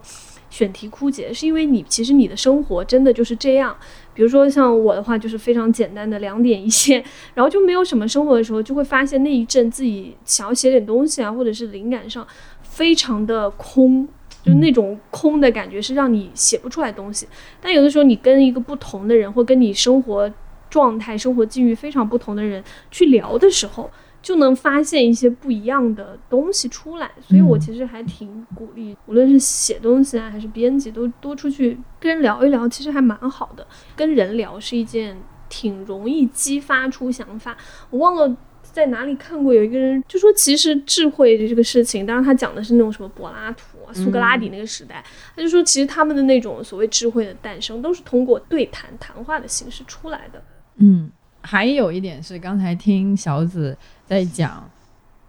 [0.53, 3.75] 选题枯竭，是因为你其实你的生活真的就是这样，
[4.13, 12.25] 比如说像我的话，就是非常简单的两点一线，然后就没有什么生活的时候，就会发现那一阵自己想要写点东西啊，或者是灵感上
[12.61, 14.07] 非常的空，
[14.43, 17.27] 就那种空的感觉是让你写不出来东西。
[17.59, 20.31] 但有的时候你跟一个不同的人，或跟你生活
[20.69, 23.89] 状态、生活境遇非常不同的人去聊的时候，
[24.23, 27.11] 就能发现一些不一样的东西出来。
[27.21, 33.67] 所以我其实还挺鼓励，无论是写东西啊，还是编辑，都多出去跟人聊一聊，其实还蛮好的。
[33.95, 35.15] 跟人聊是一件
[35.47, 37.55] 挺容易激发出想法。
[37.91, 45.03] 我忘了在哪里看过，有一个人就说，其实智慧的这个事情，当然他讲的是那种什么柏拉图啊、苏格拉底那个时代，
[45.35, 50.41] 他就说，其实他们的那种所谓智慧的诞生，都是通过对谈、谈话的形式出来的。
[50.77, 51.11] 嗯，
[51.41, 53.77] 还有一点是，刚才听小紫
[54.07, 54.69] 在讲，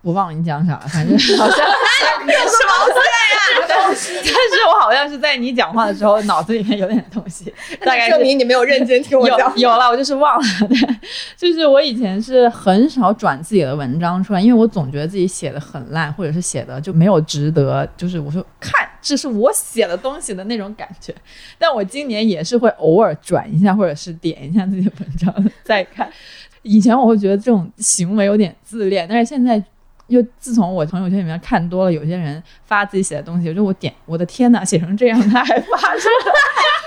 [0.03, 1.67] 我忘了你讲啥了，反正 好像
[3.87, 9.39] 但是我好像是在你讲话的时候，脑子里面有点东西，大概证明你没有认真听我讲。
[9.57, 10.45] 有有了，我就是忘了。
[10.69, 10.77] 对，
[11.37, 21.15] 就是我以前是很少转自己的文章出来，因为我总觉得自己写的很烂，或者是写的就没有值得，就是我说看这是我写的东西的那种感觉。
[21.59, 26.11] 但我今年也是会偶尔转一下，或者是点一下自己的文章再看。
[26.65, 29.63] 以前我会觉得这种行为有点自恋，但是现在。
[30.09, 36.35] 又自从我朋友圈里面看多了，有些人发自己写的东西，就我点，我的天呐，写成这样他还发出来，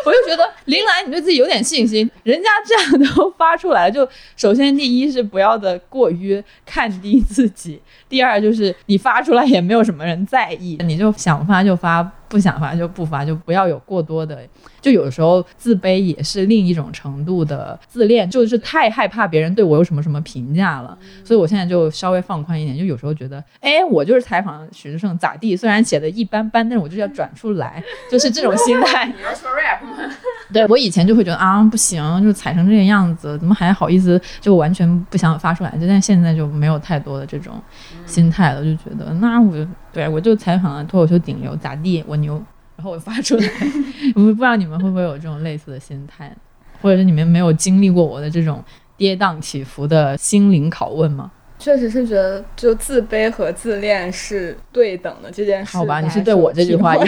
[0.07, 14.39] 我就觉得林兰，你对自己有点信心，人家这样都发出来了，就首先第一是不要的过于看低自己，第二就是你发出来也没有什么人在意，你就想发就发，不想发就不发，就不要有过多的，
[14.79, 29.05] 就有时候自卑也是另一种程度的自恋，就是太害怕别人对我有什么什么评价了，所以我现在就稍微放宽一点，就有时候觉得，哎，我就是采访许志胜咋地，虽然写的一般般，但是我就是要转出来，就是这种心态。
[29.17, 29.96] 你要说 rap 吗？
[30.53, 35.69] 对我以前就会觉得啊不行，就踩成这个样子，怎么还好意思就完全不想发出来？
[35.77, 37.61] 就但现在就没有太多的这种
[38.05, 42.41] 心态了，就觉得那我就对我就采访了脱口秀顶流咋地，我牛，
[42.75, 43.47] 然后我发出来。
[44.15, 46.33] 我不知道你们会不会有这种类似的心态，
[46.81, 48.63] 或者是你们没有经历过我的这种
[48.95, 51.31] 跌宕起伏的心灵拷问吗？
[51.59, 55.75] 确实是觉得，就自卑和自恋是对等的这件事。
[55.75, 57.01] 好吧，你是对我这句话有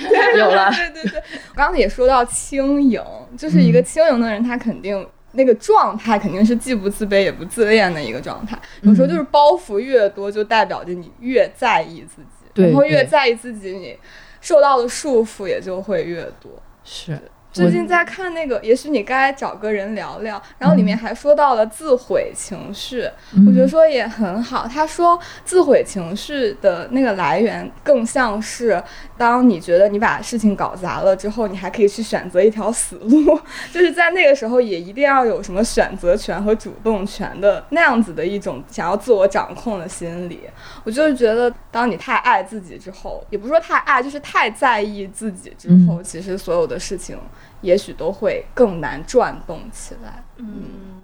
[0.38, 0.70] 有了。
[0.70, 3.02] 对对对，我刚才也说到轻盈，
[3.36, 8.58] 就是一个轻盈的人，他肯定那个状态肯定是既不自卑也不自恋的一个状态。
[8.82, 13.96] 有时候就是包袱越多，就代表着你越在意自己，对然后越在意自己，你
[14.40, 16.50] 受到的束缚也就会越多。
[16.84, 17.18] 是。
[17.62, 23.08] 最近在看那个，也许你该找个人聊聊，然后里面还说到了自毁情绪，
[23.46, 24.68] 我觉得说也很好。
[24.68, 28.82] 他说自毁情绪的那个来源更像是，
[29.16, 33.38] 当你觉得你把事情搞砸了之后，你还可以去选择一条死路，
[33.72, 40.40] 就是在那个时候也一定要有什么选择权和主动权的那样子的一种想要自我掌控的心理。
[40.84, 47.16] 我就是觉得，当你太爱自己之后，也不是说太爱，就是太在意自己之后，其实所有的事情。
[47.60, 50.22] 也许都会更难转动起来。
[50.38, 50.46] 嗯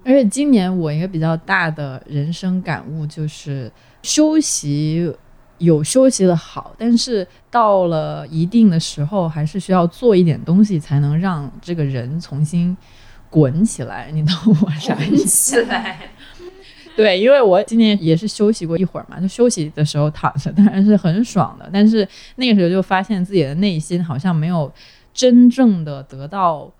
[0.05, 3.71] 而且今年我一个比较大的人生感悟就是，
[4.01, 5.09] 休息
[5.59, 12.75] 有休息的好，但是到了一定的时候，还是需要做一点东西，才能让这个人重新
[13.29, 14.11] 滚起来。
[14.11, 15.65] 你懂我啥意思？
[16.97, 24.71] 对，因为我今年也是休息过一会儿嘛，就休息的时候躺着，当然是很爽的，但是那个时候就发现自己的内心好像没有
[25.13, 26.71] 真正的得到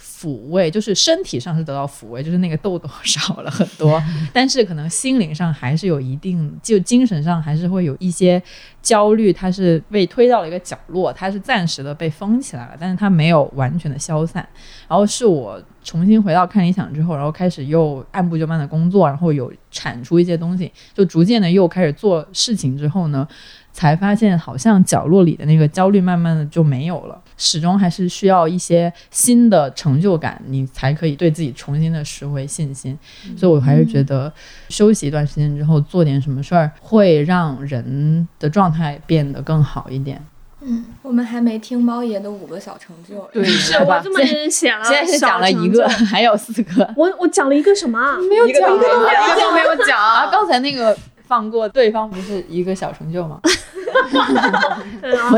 [0.00, 4.00] 抚慰，就是身体上是得到抚慰，就是那个痘痘少了很多，
[4.32, 8.40] 但是可能心灵上还是有一定，就精神上还是会有一些
[8.80, 14.48] 焦虑，它是被推到了一个角落，它是暂时的被封起来了，但是它没有完全的消散。
[14.86, 23.26] 然后是我重新回到看理想之后，然后开始又按部就班的工作，然后有产出一些东西，就逐渐的又开始做事情之后呢，
[23.72, 32.98] 才发现好像角落里的那个焦虑慢慢的就没有了，始终还是需要一些新的成就感，你才可以对自己重新的拾回信心。
[33.36, 34.30] 所以我还是觉得
[34.68, 40.22] 休息一段时间之后，做点什么事儿会让人的状态变得更好一点。
[40.60, 43.30] 嗯，我们还没听猫爷的五个小成就。
[43.32, 46.92] 对， 是我这么认真写了，现在是讲了一个， 还有四个。
[46.96, 48.18] 我我讲了一个什么啊？
[48.28, 50.98] 没有一个都没有，一个都没有讲啊，刚才那个
[51.28, 53.38] 放过对方不是一个小成就吗？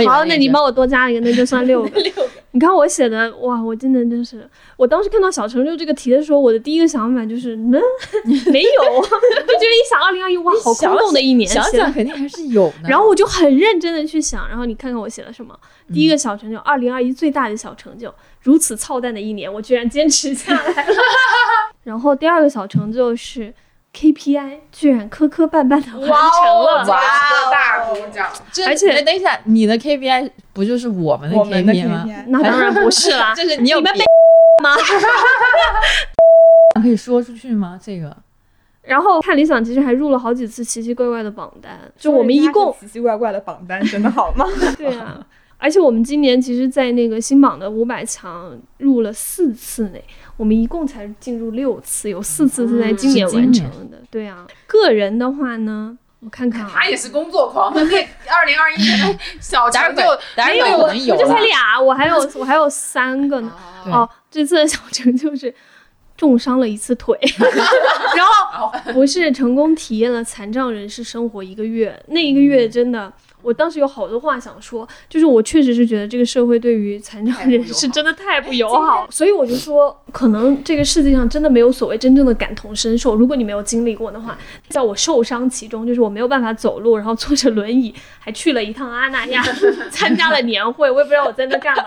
[0.07, 1.89] 好，那你那个帮我多加一个，那就算六个。
[2.01, 2.13] 你
[2.53, 7.71] 你看我写的，哇，我真的真是，我当时看到小成就这个题的时候，我的第一个想法就是，嗯，
[8.23, 12.89] 没有，就觉得一想二零二一，哇，好空洞的一年，想写想肯定还是有的。
[12.89, 15.59] 然后我就很认真的去想，然后你看看我写了什么。
[15.93, 20.95] 第一个小成就，二零二一最大的小成就，如此操蛋的一年，我居然坚持下来了。
[21.83, 23.53] 然后第二个小成就是。
[23.93, 27.01] KPI 居然磕磕绊绊的完成了，哇！
[27.51, 28.29] 大鼓掌！
[28.67, 34.05] 而且等一下，你的 KPI 不就是我们的 KPI 吗？KPI 那当然不是啦， 就是你有你们别
[34.63, 34.77] 吗？
[36.83, 37.79] 可以说出去吗？
[37.83, 38.17] 这个
[38.83, 44.47] 然后看理想其实还入了好几次奇奇怪怪的榜单，就我们一共奇奇怪怪的榜单，真的好吗？
[44.79, 45.19] 对啊，
[45.63, 49.99] 而且我们今年其实，在那个新榜的五百强入了四次呢，
[50.39, 53.99] 我们一共才进入六次，有四次是在今年完成的。
[54.11, 60.03] 对啊，个人的话呢，我看看啊，他也是工作狂，那二零二一年的小成就
[60.35, 63.53] 当然没有我可能有我就才俩，我还有 我还有三个呢。
[63.85, 65.55] 哦，这次的小成就是
[66.17, 67.19] 重伤了一次腿，
[68.17, 73.13] 然后不是成功体验了残障人士生活一个月，那一个月真的。
[73.43, 83.15] 我当时有好多话想说，就是我确实是觉得这个社会对于残障人士真的太不友好，所以我就说，可能这个世界上真的没有所谓真正的感同身受。
[83.15, 84.39] 如果你没有经历过的话，
[84.69, 89.43] 在我受伤其中，就是我没有办法走路，然后坐着轮椅，还去了一趟阿那亚，
[89.91, 91.85] 参加了年会，我也不知道我在那干嘛，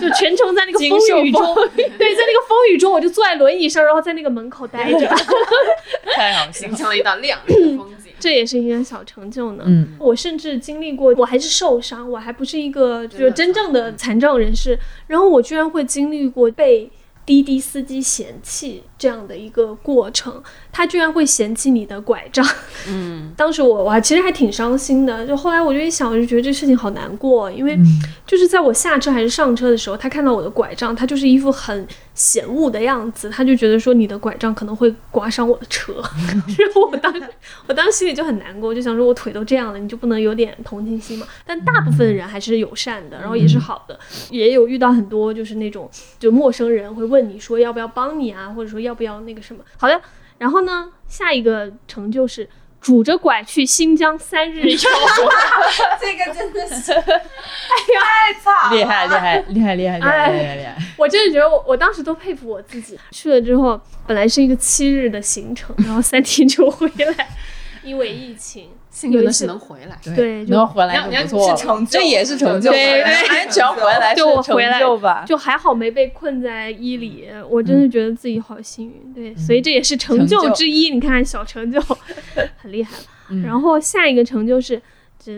[0.00, 4.98] 就全程在那个风雨中，对，在那个风雨中，我就坐在轮椅上，然后在那个门口待着，
[6.14, 7.96] 太好笑形成了一道亮丽的风景。
[8.20, 9.64] 这也是一点小成就呢。
[9.66, 16.90] 嗯，我甚至经历过，我还是受伤，我还不是一个就是真正的残障人士，然后我居然会经历过被
[17.26, 20.42] 滴滴司机嫌弃这样的一个过程，
[20.72, 22.44] 他居然会嫌弃你的拐杖。
[22.88, 27.86] 嗯， 当时我我还其实还挺伤心的，就后来我就一想，我就觉得这事情好难过，因为嗯
[28.26, 31.86] 就是在我下车还是上车的时候，他看到我的拐杖，他就是一副很
[32.20, 35.94] 嫌恶的样子，他就觉得说你的拐杖可能会刮伤我的车，
[36.58, 37.22] 然后我当时
[37.66, 41.26] 我当时心里就很难过，就想说我腿都这样了，你就不能有点同情心吗？
[41.46, 43.98] 但大部分人还是友善的，然后也是好的，
[44.28, 49.64] 也有遇到很多就是那种就陌生人会问你说要不要帮你啊，或者说要不要那个什么。
[49.78, 49.98] 好的，
[50.36, 52.46] 然后呢，下一个成就是。
[52.80, 54.78] 拄着拐去新疆三日 游，
[56.00, 60.76] 这个真的是太惨了，厉害厉害厉害厉害厉害厉害厉害！
[60.96, 62.98] 我真的觉得我我当时都佩服我自己。
[63.10, 67.28] 去了之后，本来是一个七日的行程，然后三天就回来，
[67.84, 68.70] 因为疫情。
[68.90, 69.98] 幸运的是能回来。
[70.14, 75.24] 对就能回来就不错了，是成就这也是成就，对对安全回来是成回来就吧？
[75.26, 79.12] 就还好没被困在伊犁，我真的觉得自己好幸运。
[79.14, 80.90] 对，所以这也是成就之一。
[80.90, 81.80] 你看，小成就
[82.58, 83.42] 很厉害了。
[83.44, 84.80] 然后下一个成就是。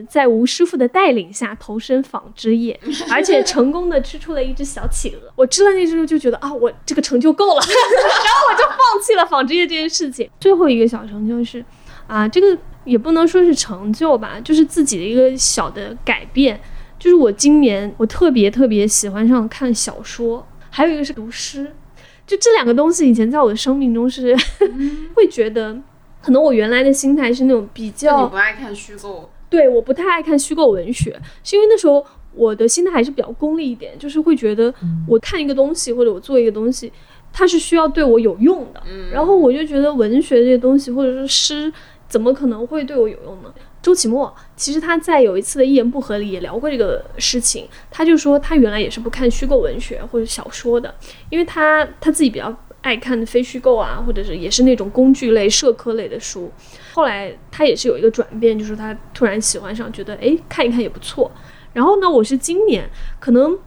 [0.09, 2.79] 在吴师傅的带领下投身纺织业，
[3.11, 5.33] 而且成功的吃出了一只小企鹅。
[5.35, 10.31] 我吃了那只就觉得啊，我这个成就够了， 然后我就放弃了纺织业这件事情。
[10.39, 11.63] 最后一个小成就是，
[12.07, 16.61] 啊，这个也不能说是成就吧，就是自己的一个小的改变。
[16.99, 21.73] 就是我今年我特别特别喜欢上看小说，还有一个是读诗，
[22.25, 24.37] 就这两个东西以前在我的生命中是
[25.17, 25.77] 会觉得，
[26.23, 34.73] 可能我原来的心态是那种比较你不爱看虚构，对，我不太爱看虚构文学，是因为那时候我的心态还是比较功利一点，就是会觉得
[35.09, 36.93] 我看一个东西或者我做一个东西，
[37.33, 38.81] 它是需要对我有用的。
[39.11, 41.73] 然后我就觉得文学这些东西或者是诗，
[42.13, 43.51] 怎么可能会对我有用呢？
[43.81, 50.95] 周启墨其实他在有一次的一言不合里也聊过这个事情，他就说他原来也是不看虚构文学或者小说的，
[51.31, 56.53] 因为他他自己比较爱看非虚构啊，或者是也是那种工具类、社科类的书。
[56.93, 61.33] 后来他也是有一个转变，就是他突然喜欢上，觉得诶看一看也不错。
[61.73, 62.87] 然后呢，我是今年
[63.19, 63.59] 可能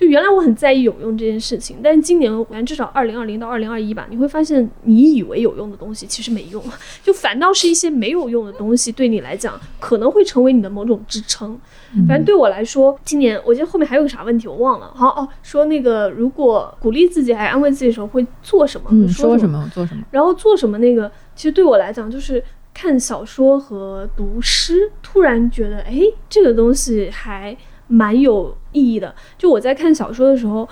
[0.00, 6.64] 就原来我很在意有用这件事情，但是今年反正至少二零二零到二零二一吧，你会发现你以为有用的东西其实没用，
[7.02, 11.60] 就反倒是一些没有用的东西对你来讲可能会成为你的某种支撑。
[12.08, 19.50] 反正对我来说，今年我记得后面还有个啥问题我忘了，好哦，说那个如果鼓励自己还安慰自己的时候会做什么，嗯，说什么。
[19.50, 22.42] 么做什么，然后做什么那个，其实对我来讲就是
[22.72, 27.56] 看小说和读诗，突然觉得，哎，这个东西还
[27.90, 29.12] 蛮有意义的。
[29.36, 30.66] 就我在看小说的时候，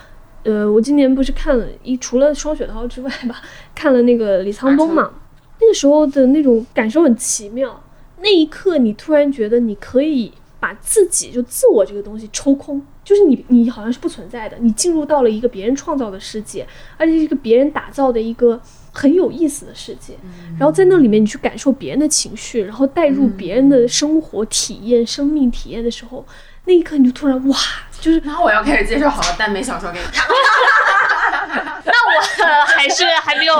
[0.44, 3.42] 呃，我今年不是看了一除了双雪涛之外吧，
[3.74, 5.10] 看了那个李沧东嘛，
[5.60, 7.82] 那个时候的那种感受很奇妙。
[8.20, 18.60] 那一刻，你突然觉得你可以把自己就自我这个东西抽空，就是你你好像是不存在的，你进入到了一个别人创造的世界，而且是一个别人打造的一个
[18.92, 20.14] 很有意思的世界。
[20.58, 26.26] 然后在那里面，你去感受别人的情绪，然后带入别人的生活体验、生命体验的时候，
[26.64, 27.56] 那一刻你就突然哇，
[28.00, 30.26] 就是那我要开始介绍好了耽美小说给你看。
[31.84, 33.54] 那我还是还没有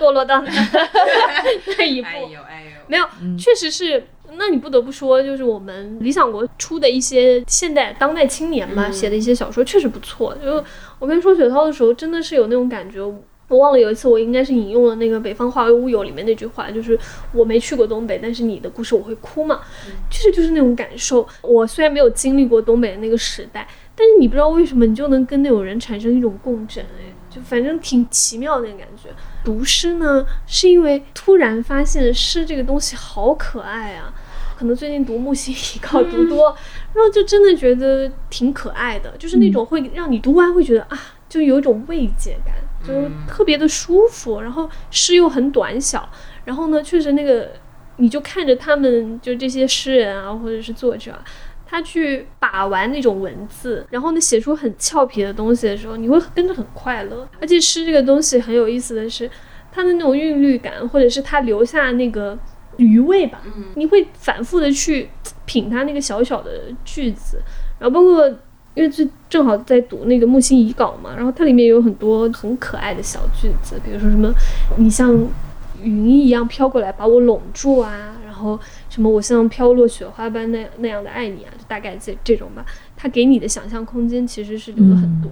[0.00, 2.08] 堕落到那 一步。
[2.08, 4.06] 哎呦哎呦，没有，确实是。
[4.38, 10.36] 那你不得不说，就是我们理想国出的一些现代当代青年嘛，写的一些小说确实不错。
[10.42, 10.62] 就
[10.98, 13.00] 我跟说雪涛的时候，真的是有那种感觉。
[13.48, 16.98] 我忘了有一次，我应该是引用了那个《北方化为乌有》里面那句话，就是
[17.32, 19.60] 我没去过东北，但是你的故事我会哭嘛，
[20.10, 21.28] 其实就是那种感受。
[21.42, 29.10] 我虽然没有经历过东北的那个时代，但是你不知道为什么，你就能跟那种人产生一种共振，哎，就反正挺奇妙的那个感觉。
[29.44, 34.12] 读诗呢，是因为突然发现诗这个东西好可爱啊，
[34.56, 36.54] 可能最近读木心一靠读多，
[36.92, 40.98] 然后就真的觉得挺可爱的，就是那种会让你读完会觉得啊，
[41.28, 42.54] 就有一种慰藉感。
[42.86, 42.92] 就
[43.26, 46.06] 特别的舒服，然后诗又很短小，
[46.44, 47.50] 然后呢，确实那个
[47.96, 51.18] 你就看着他们，就这些诗人啊，或者是作者，
[51.64, 57.26] 他去把玩那种文字，然后呢写出很俏皮的东西的时候，你会跟着很快乐。
[57.40, 59.30] 而且诗这个东西很有意思的是，
[59.72, 62.38] 它的那种韵律感，或者是它留下那个
[62.78, 63.42] 余味吧，
[63.76, 65.08] 你会反复的去
[65.44, 67.40] 品它那个小小的句子，
[67.78, 68.32] 然后包括。
[68.76, 74.34] 因为最正好在读那个木心遗稿嘛，然后它里面有很多很可爱的小句子，比如说什么
[74.78, 75.16] 你像
[75.80, 78.58] 云一样飘过来把我拢住啊，然后
[78.90, 82.66] 什么我像飘落雪花般那那样的爱你啊，就大概这这种吧。
[82.96, 85.30] 它给你的想象空间其实是留了很多。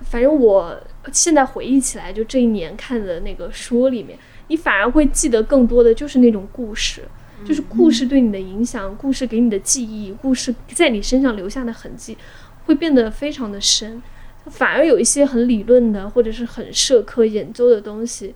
[0.00, 0.76] 反正我
[1.12, 4.18] 现在回忆起来，就这一年看的那个书里面，
[4.48, 7.02] 你反而会记得更多的就是那种故事，
[7.44, 12.16] 就是故事对你的影响，故事给你的记忆，故事在你身上留下的痕迹。
[12.66, 14.02] 会变得非常的深，
[14.46, 18.34] 反而有一些很理论的或者是很社科研究的东西，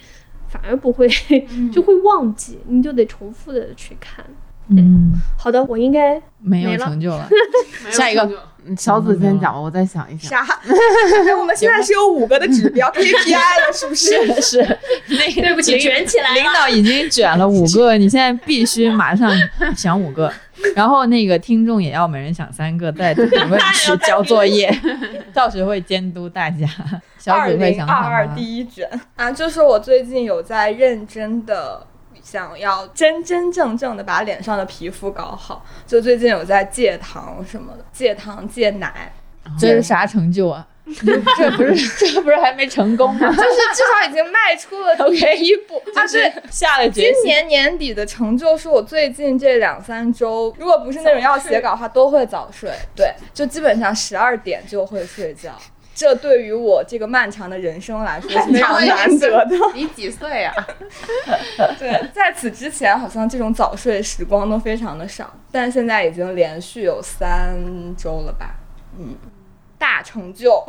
[0.51, 1.09] 反而不会
[1.73, 4.23] 就会忘记，你就得重复的去看。
[4.69, 7.27] 嗯，好的，我应该没有成就了。
[7.91, 8.31] 下一个，
[8.77, 10.45] 小紫先讲吧，我再想一想。
[10.45, 10.59] 啥？
[11.39, 14.41] 我们现在是有五个的指标 KPI 了，是不是？
[14.41, 14.79] 是。
[15.09, 16.35] 那对不起，卷起来。
[16.35, 19.31] 领导已经卷了五个，你现在必须马上
[19.77, 20.33] 想五个。
[20.75, 24.69] 然后那个听众也要每人想三个，在评论区交作业，
[25.33, 26.67] 到时会监督大家。
[27.17, 31.87] 小紫会想二二第一卷啊，就是我最近有在认真的
[32.31, 39.11] 想要真真正正的把脸上的皮肤搞好，就最近有在戒糖什么的，戒糖戒奶，
[39.59, 40.67] 这是啥成就啊？
[41.39, 43.29] 这不是这不是还没成功吗？
[43.35, 45.81] 就是至少已经迈出了第 一步。
[45.95, 47.15] 他是下了决心。
[47.15, 52.71] 今年年底的成就是我最近这两三周，如果不是那种要写稿的话，都会早睡。
[52.95, 55.53] 对，就基本上十二点就会睡觉。
[55.99, 59.57] 这对于我这个漫长的人生来说是 非常难得的。
[59.75, 60.55] 你几岁啊？
[61.77, 67.59] 对，在此之前好像这种早睡时光都非常的少，但现在已经连续有三
[67.97, 68.55] 周了吧？
[68.97, 69.17] 嗯。
[69.77, 70.65] 大成就，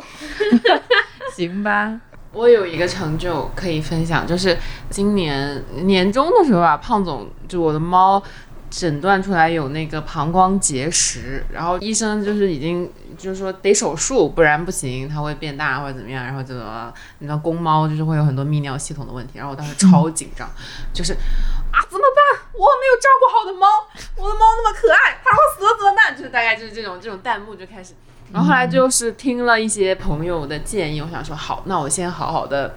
[1.36, 1.99] 行吧。
[2.32, 4.55] 我有一个成就可以分享，就是
[4.89, 8.21] 今年年终的时候啊，胖总就我的猫
[8.70, 16.24] 诊断出来有那个膀胱结石，然后医生就是已经就是说得手术，不然不行，它会变大或者怎么样。
[16.24, 20.47] 然后这个你知道公猫就是会有很多泌尿系统的问题，然后我当时超紧张，
[20.93, 22.41] 就是啊怎么办？
[22.53, 23.67] 我没有照顾好的猫，
[24.15, 26.15] 我的猫那么可爱，它如果死了怎么办？
[26.15, 27.93] 就是大概就是这种这种弹幕就开始。
[28.32, 32.76] 然后后来就是听了一些朋友的建议，我想说好，那我先好好的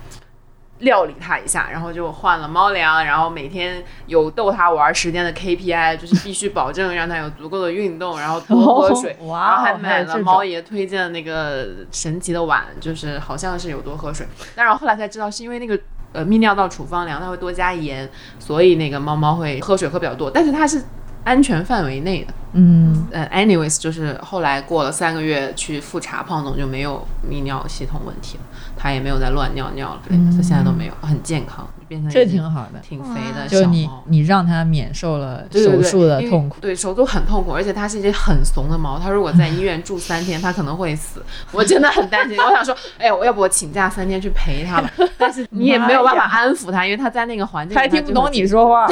[0.82, 15.78] 料理它一下，然后就换了猫粮，然后每天有逗它玩时间的 KPI，就是必须保证让它有足够的运动，然后多喝水，然后还买了猫爷推荐的那个神奇的碗，就是好像是有多喝水，但是后来才知道是因为那个
[16.12, 18.08] 呃泌尿道处方粮它会多加盐，
[18.38, 20.82] 所以那个猫猫会喝水喝比较多，但是它是
[21.24, 22.34] 安全范围内的。
[22.54, 28.44] 嗯，呃，anyways，就是后来过了三个月去复查，胖总就没有泌尿系统问题了，
[28.76, 33.46] 他也没有再乱尿尿了，他现在都没有，很健康，变成这挺好的，挺肥的。
[33.46, 42.36] 就是你，你让他免受了手术的痛苦，对手术很痛苦，而且它是一只很怂的猫，它如果在医院住三天，它可能会死， 我真的很担心。
[42.38, 44.90] 我想说，哎呀，我要不我请假三天去陪它吧？
[45.16, 48.88] 但是你也没有办法安抚它，因为它在那个环境，它听不懂你说话，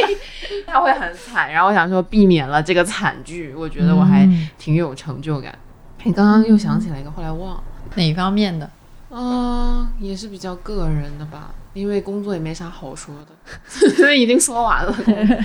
[0.66, 1.52] 它会很惨。
[1.52, 5.54] 然后我想说，避免了这个惨剧，我觉得我还挺有成就感。
[6.04, 7.62] 你刚刚又想起来一个，后来忘了
[7.94, 8.68] 哪方面的
[9.12, 9.88] 啊？
[10.00, 13.14] 也是比较个人的吧，因为工作也没啥好说
[14.00, 14.92] 的， 已经说完了。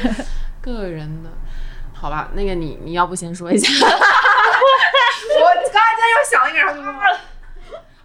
[0.62, 1.30] 个人的，
[1.94, 3.68] 好吧，那个你你要不先说一下？
[3.86, 7.20] 我刚才在又想一个，然后就忘了。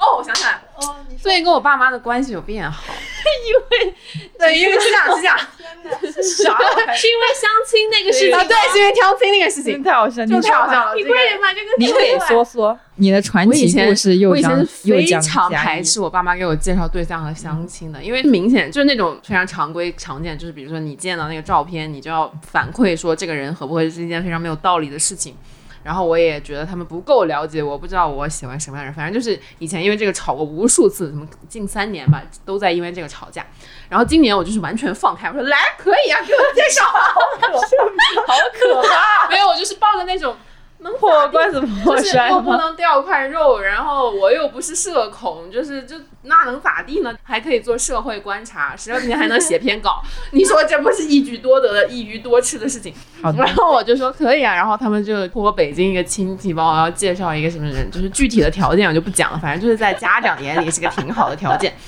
[0.02, 2.82] 哦，我想起来，哦，最近跟我爸妈的关系有变好，
[3.46, 3.94] 因为
[4.36, 6.58] 对，因为是这样，是这样，啥？
[6.92, 10.92] 是因为相亲那个事情啊，对，是因为相亲那个事情，太好笑，就你太好笑了。
[10.96, 11.08] 这个。
[11.08, 25.36] 你快点把这个你给说说说你的传奇我以前故事又我以前将是非将常加一排斥我爸妈给我介绍对象和相亲的，因为明显就是那种非常常规常见，就是比如说你见到那个照片，你就要反馈说这个人合不合适，是一件非常没有道理的事情。
[25.82, 28.94] 然后我也觉得他们不够了解我，不知道我喜欢什么样的人。
[28.94, 33.44] 反正就是以前因为这个吵过无数次，什么近三年吧，都在因为这个吵架。
[33.88, 39.28] 然后今年我就是完全放开，我说来可以啊，给我介绍， 好可怕！
[39.28, 40.36] 没有，我就是抱着那种
[40.82, 42.36] 能破罐子破就是摔吗？
[42.36, 47.14] 又不能掉块肉，然后我又不是社恐，就是就那能咋地呢？
[47.22, 50.02] 还可以做社会观察，十二年还能写篇稿，
[50.32, 52.92] 你说这不是一举多得的一鱼多吃的事情？
[53.36, 61.72] 然后我就说可以啊，然后他们就托我北京一个亲戚帮我要介绍一个什么人，就是具体的条件我就不讲了，反正就是在家长眼里是个挺好的条件，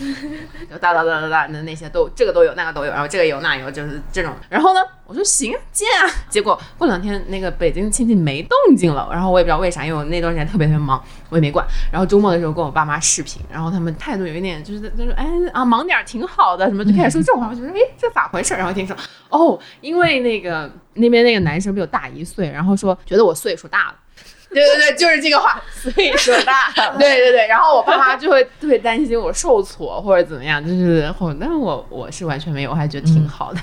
[0.70, 4.32] 就哒哒哒哒哒的那些都这个都有那个都有，然后这个有那有，就是这种。
[4.48, 6.10] 然后呢，我说行啊，见啊。
[6.28, 11.66] 结果过两天那个北京亲戚没动静了，然后我也不知道为啥，因为我那段时间特别特别忙，我也没管。
[11.92, 18.54] 然后周末的时候跟我爸妈视频，然后他们态度有一点就是他说哎啊忙点儿挺好的，什么就开始说这种话，我就说哎这咋回事？
[18.54, 18.96] 然后听说
[19.28, 23.94] 哦，因为那个那边那个男生比我大一岁，然后说觉得我岁数大了。
[24.54, 26.72] 对对对，就是这个话，所以说大。
[26.98, 33.60] 对对对，然后我爸妈就会特别担心我受挫或者怎么样，就是后，但是我我是完全没有，我还觉得挺好的。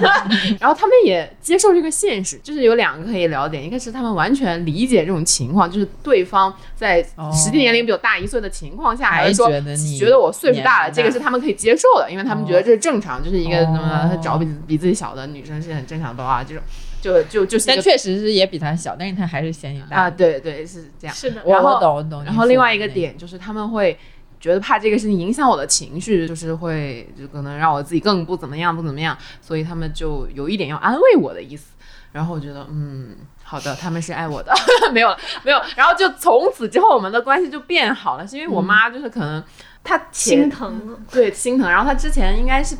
[0.60, 20.10] 然后他们也接受这个现实，就是有两个可以聊点，一个是他们完全理解这种情况，就是对方在哦实际年龄比我大一岁的情况下，还还是说觉得你觉得我岁数大了，这个是他们可以接受的，因为他们觉得这是正常，就是一个什么哦找比比自己小的女生是很正常的啊，这种就就就就是但确实是也比他小，但是他还是嫌你大啊，。
[20.10, 21.14] 对对是这样。
[21.14, 22.24] 是的，我然后我懂我懂。
[22.24, 23.96] 然后另外一个，点就是他们会
[24.40, 31.74] 觉得怕这个事情影响我的情绪，就是会就可能让我自己更不怎么样不怎么样，所以他们就有一点要安慰我的意思。
[32.12, 33.16] 然后我觉得嗯。
[33.48, 34.52] 好的，他们是爱我的，
[34.92, 35.62] 没有了，没有。
[35.76, 39.40] 然后就从此之后，我们的关系就变好了，是因为我妈就是可能
[39.84, 40.98] 她心疼。
[41.12, 42.76] 对心疼，然后她之前应该是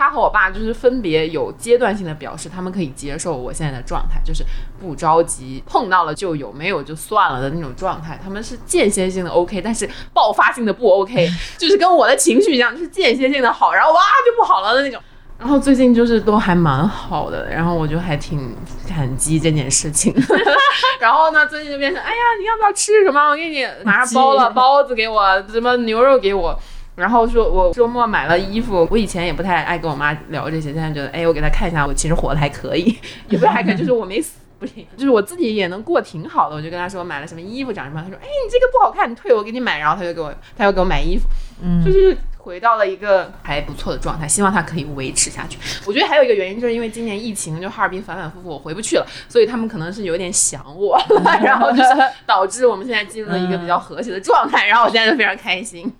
[0.00, 4.42] 她和我爸就是分别有阶段性的表示，他们可以接受我现在的状态，就是
[4.80, 8.18] 不着急，碰到了就有，没有就算了的那种状态。
[8.24, 11.28] 他们是间歇性的 OK，但是爆发性的不 OK，
[11.58, 14.98] 就是跟我的情绪一样，就是间歇性的好，然后哇就不好了的那种。
[15.38, 18.56] 然后最近就是都还蛮好的，然后我就还挺
[18.88, 20.14] 感激这件事情。
[20.98, 23.28] 然后呢，最近就变成，哎呀，你要不要吃什么？
[23.28, 26.58] 我给你马上包了包子给我，什么牛肉给我。
[27.00, 28.86] 然后说，我周末买了衣服。
[28.90, 32.96] 我以前也不太爱跟我妈聊这些，现在觉得，哎，我给她看一下，我其实活得还可以，
[33.28, 34.38] 也不是还可以，就是我没死。
[34.60, 41.26] 不行，就是我自己也能过挺好的，我就跟她说买了什么衣服长什么样，她说，哎，你这个不好看，你退我给你买，然后她就给我，她又给我买衣服，
[41.62, 45.58] 嗯就是回到了一个还不错的状态，希望它可以维持下去。
[45.86, 51.00] 我觉得还有一个原因，就是因为今年疫情，就哈尔滨反反复复，我回不去了，所以他们可能是有点想我，
[51.42, 51.88] 然后就是
[52.26, 55.90] 导致我们现在进入了一个比较和谐的状态， 然后我现在就非常开心，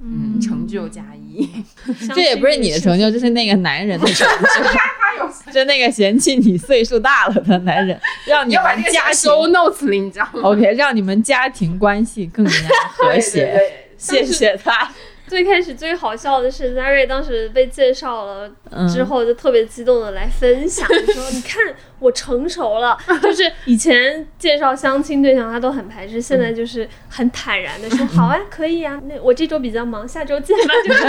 [0.00, 1.48] 嗯，成就加一，
[2.14, 4.26] 这也不是你的成就，这是那个男人的成
[5.46, 12.52] 就，就那个嫌弃你岁数大了的男人，让你要把这个加们家庭 show notes 里，你知道吗？OK，让你们家庭关系更加
[12.92, 13.40] 和谐。
[13.40, 14.88] 对对对谢谢他。
[15.28, 21.62] 最开始最好笑的是 Zary 当时被介绍了嗯之后，就特别激动的来分享，就 说：“你看
[21.98, 22.96] 我成熟了。
[23.22, 30.74] ”就是以前介绍相亲对象他都很排斥，现在就是很坦然的说：“好啊，可以啊，那我这周比较忙，下周见吧。
[30.84, 31.08] ”就是把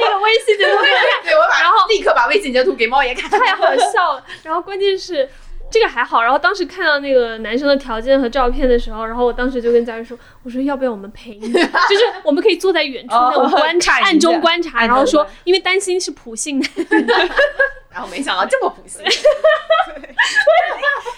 [0.00, 0.78] 那个微信截图
[1.22, 4.24] 给我把然后立刻把微信截图给猫爷看，太好笑了。
[4.42, 5.28] 然后关键是
[5.72, 11.48] 这个还好，然后当时看到那个男生的条件和照片的时候，然后我当时就跟佳瑞说：“我说要不要我们陪你？
[11.50, 16.70] 就是我们可以坐在远处那种观察，暗中观察，然后说，因为担心是普信男。
[17.90, 19.02] 然后没想到这么普信，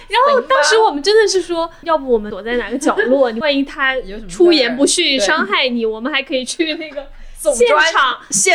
[0.09, 3.31] 然后当时我们真的是说，要不我们躲在哪个角落？
[3.31, 3.95] 你万一他
[4.29, 7.07] 出言不逊伤害你，我们还可以去那个。
[7.53, 8.55] 现砖场现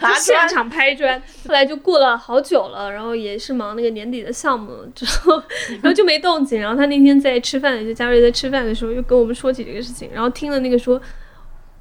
[0.00, 1.20] 场现场拍砖。
[1.46, 5.40] 后来就过了好久了，然后也是忙那个年底的项目之后，
[5.80, 6.60] 然后就没动静。
[6.60, 11.00] 然后他那天在吃饭，就嘉瑞在吃饭的时候，又跟我们说起这个事情，然后听了那个说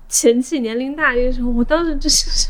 [0.08, 2.47] 前妻年龄大这个时候，我当时就是，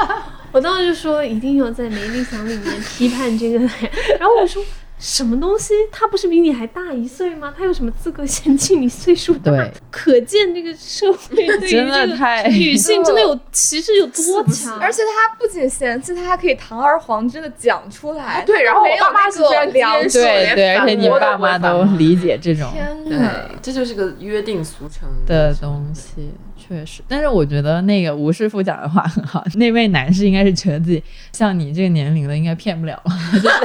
[0.52, 3.70] 我当时就说一定要在没理想里面批判这个人。
[4.18, 4.62] 然后我说。
[4.98, 5.74] 什么东西？
[5.92, 7.54] 他不是比你还大一岁吗？
[7.56, 9.52] 他有什么资格嫌弃你岁数大？
[9.52, 18.42] 对，可见这个社会对于真的这个太女性 真的有歧视有多强， 而且他不仅嫌弃，他还可以堂而皇之的讲出来。
[18.46, 22.38] 对，然后没有我爸妈是非常良接受对对，而且你爸妈都理解。
[22.40, 26.30] 这种对天哪！，这就是个约定俗成的东西，
[26.68, 27.02] 确实。
[27.08, 31.02] 但是我觉得那个吴师傅讲的话很好，那位男士应该是觉得自己
[31.32, 33.56] 像你这个年龄的应该骗不了了， 就是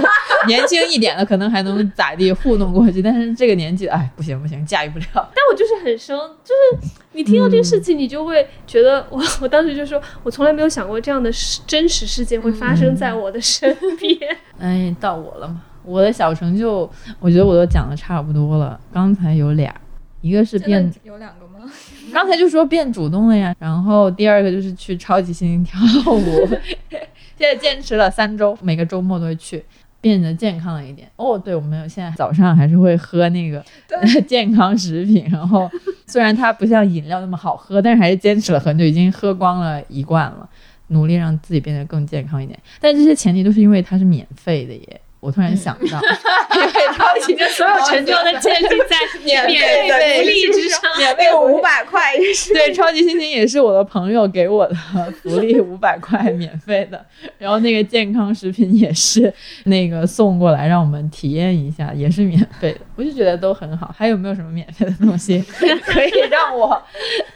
[0.48, 5.06] 年轻一点的可能还能咋地糊弄过去，但是这个年纪，哎，不行不行，驾驭不了。
[5.14, 14.18] 但我就是很生，就是你听到这个事情，你就会觉得我我当时就说，我从来没有想过这样的事真实事件会发生在我的身边。
[14.60, 16.90] 哎，到我了嘛，我的小成就，
[17.20, 18.80] 我觉得我都讲的差不多了。
[18.94, 19.74] 刚才有俩，
[20.22, 21.43] 一个是变有两个吗？
[22.14, 25.80] 刚才就说变主动了呀，然后第二个就是去超级星星跳
[26.14, 26.48] 舞，
[27.38, 29.64] 现在坚持了三周，每个周末都会去，
[30.00, 31.10] 变得健康了一点。
[31.16, 33.64] 哦，对，我们现在早上还是会喝那个
[34.28, 35.70] 健康食品，然后
[36.08, 40.50] 虽然它不像饮料那么好喝，但是还是坚持了很久，已经喝光了一罐了，
[40.88, 42.60] 努力让自己变得更健康一点。
[42.80, 45.02] 但这些前提都是因为它是免费的耶。
[45.24, 46.02] 我突然想到，
[46.54, 50.82] 因为超级这所有成就的建立在免费的福利之上。
[50.98, 52.54] 免费五百块也是。
[52.54, 54.76] 对，超级星星也是我的朋友给我的
[55.24, 57.06] 福利，五百块免费的。
[57.38, 62.80] 然后那个健康食品也是那个送过来让我们体验一下，也是免费的。
[62.98, 63.96] 我就觉得都很好。
[63.98, 65.42] 还有没有什么免费的东西
[65.86, 66.84] 可以让我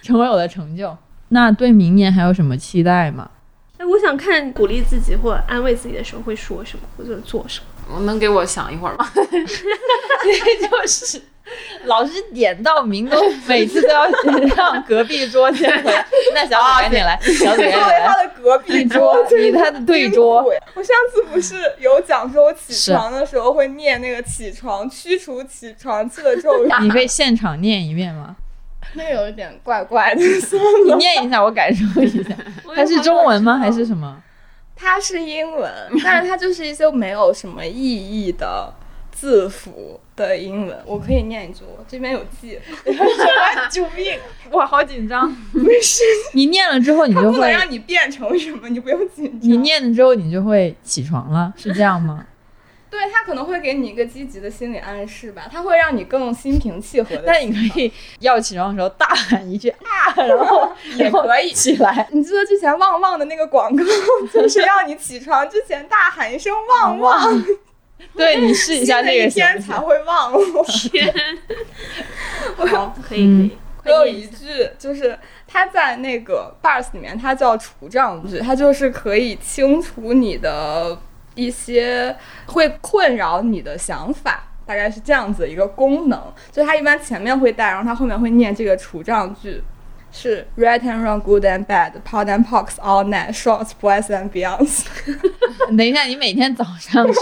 [0.02, 0.94] 成为我的成就？
[1.30, 3.32] 那对明年还有什么期待吗？
[3.78, 7.66] 哎，我想看鼓励自己或安慰自己的时候会说什么或者做什么。
[7.94, 9.10] 我能给我想一会儿吗？
[9.16, 11.22] 就是
[11.86, 13.18] 老师点到名都
[13.48, 14.06] 每次都要
[14.56, 15.92] 让隔壁桌先回。
[16.34, 18.26] 那小紫赶紧来，小紫赶紧作为他来。
[18.26, 20.44] 的隔壁桌， 你他的对桌，
[20.76, 28.36] 我上次不是有讲说我起床的时候会念那个起床驱除起床气的咒语，你可以现场念一遍吗？
[28.96, 30.22] 那有一点怪怪的。
[30.22, 32.30] 你念一下，我感受一下。
[32.76, 33.58] 它是中文吗？
[33.58, 34.22] 还是什么？
[34.78, 35.72] 它是英文，
[36.04, 38.72] 但是它就是一些没有什么意义的
[39.12, 40.78] 字符的英文。
[40.86, 42.60] 我可以念一句，我这边有记。
[43.70, 44.18] 救命！
[44.52, 45.30] 我，好紧张。
[45.52, 46.04] 没事，
[46.34, 49.50] 你念了之后，你就会，它不能让你变成什么，你不用紧张。
[49.50, 52.26] 你念了之后，你就会起床了，是这样吗？
[52.90, 57.24] 对，他可能会给你一个积极的心理暗示吧，他会让你更心平气和的。
[57.26, 62.08] 但你可以要起床的时候大喊一句啊， 然后也可以起来。
[62.12, 63.84] 你记得之前旺旺的那个广告，
[64.34, 67.44] 就是要你起床之前大喊一声旺旺，
[68.16, 70.34] 对你试一下那个天才会旺。
[70.90, 71.14] 天，
[72.56, 73.58] 好，可以可嗯以。
[73.84, 75.18] 还有一句就是
[75.48, 80.98] 他在那个 bars 里面，它叫除障句，它就是可以清除你的
[81.38, 82.14] 一些
[82.48, 84.44] 会困扰你的想法。
[84.66, 86.22] 大概是这样子一个功能，
[86.52, 89.64] 就它一般前面会带，然后它后面会念这个除障句，
[90.12, 94.82] 是 right and wrong, good and bad, pod and pox, all night, shorts, boys and beyonds。
[95.78, 97.20] 等一下，你每天早上是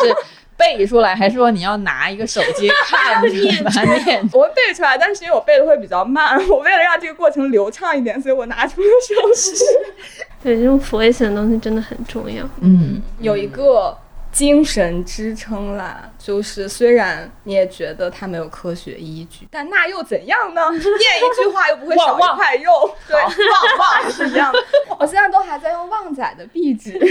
[0.57, 3.29] 背出来，还是说你要拿一个手机看着
[3.63, 4.27] 把它念？
[4.33, 9.63] 我会背出来，但是因为我背的会比较慢，我为了让这个过程流畅一点，所以我拿出了手机。
[10.41, 12.43] 对，这种抚慰性的东西真的很重要。
[12.61, 13.95] 嗯，有一个
[14.35, 20.61] 精神支撑啦，就是虽然你也觉得它没有科学依据，但那又怎样呢？
[20.75, 23.31] 念一句话又不会少一块肉，对，旺
[23.79, 24.59] 旺是这样的。
[24.99, 27.01] 我现在都还在用旺仔的壁纸， 天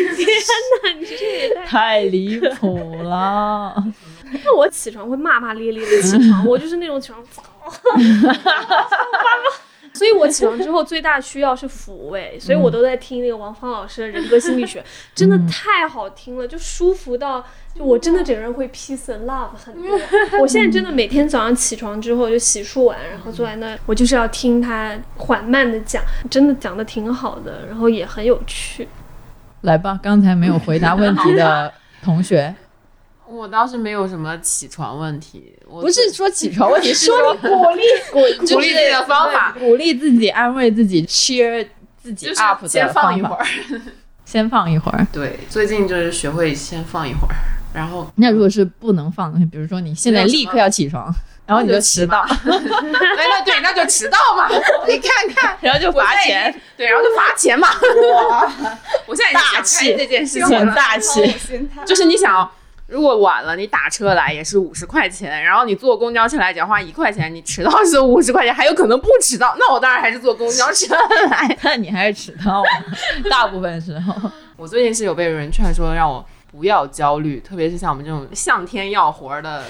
[0.84, 1.64] 哪，你这也太……
[1.64, 3.74] 太离谱了。
[4.44, 7.24] 那我起床会骂骂咧咧的起床，我就是那种起床，
[9.94, 14.84] 所以我起床之后最大需要是抚慰，所以我都在听那个王芳老师的人格心理学，
[15.14, 19.98] 真的太好听了，就舒服到，就我真的整个人会 peace and love 很多。
[20.42, 28.88] 我现在真的每天早上起床之后就洗漱完，然后坐在那，我就是要听他缓慢的讲，真的讲的挺好的，然后也很有趣。
[29.60, 31.72] 来吧，刚才没有回答问题的
[32.02, 32.54] 同学，
[33.26, 38.20] 我倒是没有什么起床问题，我不是说起床问题， 是说鼓励鼓
[38.54, 41.66] 鼓励自己的方法，鼓励自己、安慰自己、cheer
[42.02, 43.46] 自己 up 的先放一会儿。
[44.24, 45.06] 先放一会儿。
[45.12, 47.34] 对，最近就是学会先放一会儿，
[47.74, 51.12] 然后那如果是不能放的，比如说你现在立刻要起床，
[51.46, 54.48] 然后你就迟到，哎，那对，那就迟到嘛。
[54.88, 57.68] 你看看，然后就罚钱，对，然后就罚钱嘛。
[58.14, 58.52] 哇，
[59.06, 61.34] 我现在大气这件事情很，大气。
[61.86, 62.50] 就是你想。
[62.94, 70.94] 如果晚了，你打车来也是五十块钱，然后你坐公交车来只要花一块钱，你迟到是五十块钱，还有可能不迟到，那我当然还是坐公交车
[71.28, 71.58] 来。
[71.62, 72.68] 那你还是迟到了，
[73.28, 74.30] 大部分时候。
[74.56, 79.64] 我最近是有被人劝说让我不要焦虑，特别是像我们这种向天要活儿的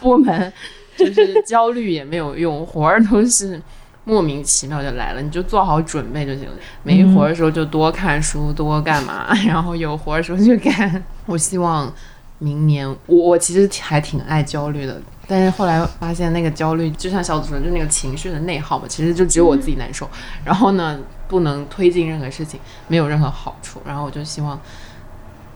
[0.00, 0.52] 部门，
[0.96, 3.60] 就是焦虑也没有用，活儿都是
[4.04, 6.52] 莫名其妙就来了，你就做好准备就行了。
[6.84, 11.02] 没活儿的时候就多看书，多干嘛，然后有活儿的时候就干。
[11.26, 11.92] 我希望
[12.38, 15.00] 明年，我我其实还挺爱焦虑的。
[15.26, 20.08] 但是后来发现，那个焦虑就像小组说的，就那个情绪的内耗嘛，其实就只有我自己难受。
[20.44, 23.80] 然后呢，不能推进任何事情，没有任何好处。
[23.86, 24.60] 然后我就希望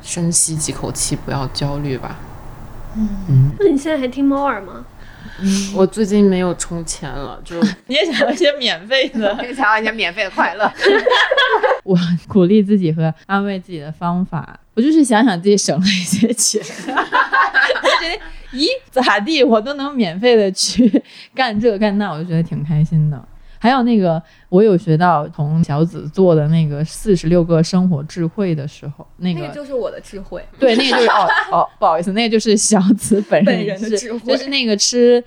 [0.00, 2.16] 深吸几口气，不要焦虑吧。
[2.96, 4.84] 嗯那你现在还听猫耳吗？
[5.74, 9.38] 我最近没有充钱了，就 你也想要一些免费的。
[9.42, 10.70] 也想要一些免费的快乐。
[11.84, 18.20] 我鼓励自己和安慰自己的方法，我就是想想自己省了一些钱，我觉得
[18.52, 21.02] 咦咋地，我都能免费的去
[21.34, 23.28] 干这干那，我就觉得挺开心的。
[23.58, 30.44] 还有那个，我有学到同小紫做的那个四十六个生活智慧的时候，那个那个就是我的智慧。
[30.58, 35.22] 对，那个就是哦 哦，不好意思，那个就是小紫本人的智慧就是那个吃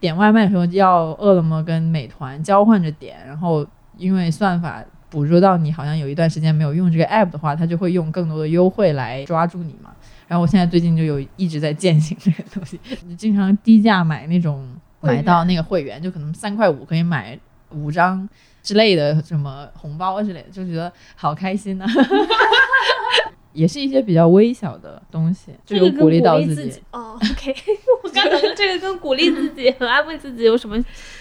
[0.00, 3.66] 点外卖的时候要饿了么跟美团交换着点，然后
[3.96, 9.90] 因为算法捕捉到你好像有一段时间没有用这个 app 的话，它就会用更多的优惠来抓住你嘛。
[10.26, 14.68] 然后我现在最近就有一直在践行这个东西，你经常低价买那种
[15.00, 17.38] 买到那个会员，就可能三块五可以买
[17.70, 18.28] 五张
[18.62, 21.86] 之类的什么红包之类的，就觉得好开心呐、
[23.52, 26.82] 也是一些比较微小的东西，就鼓励到自自己。
[26.92, 27.54] 哦，OK，
[28.04, 30.76] 我刚才说这个跟鼓励自己和安慰自己有什么？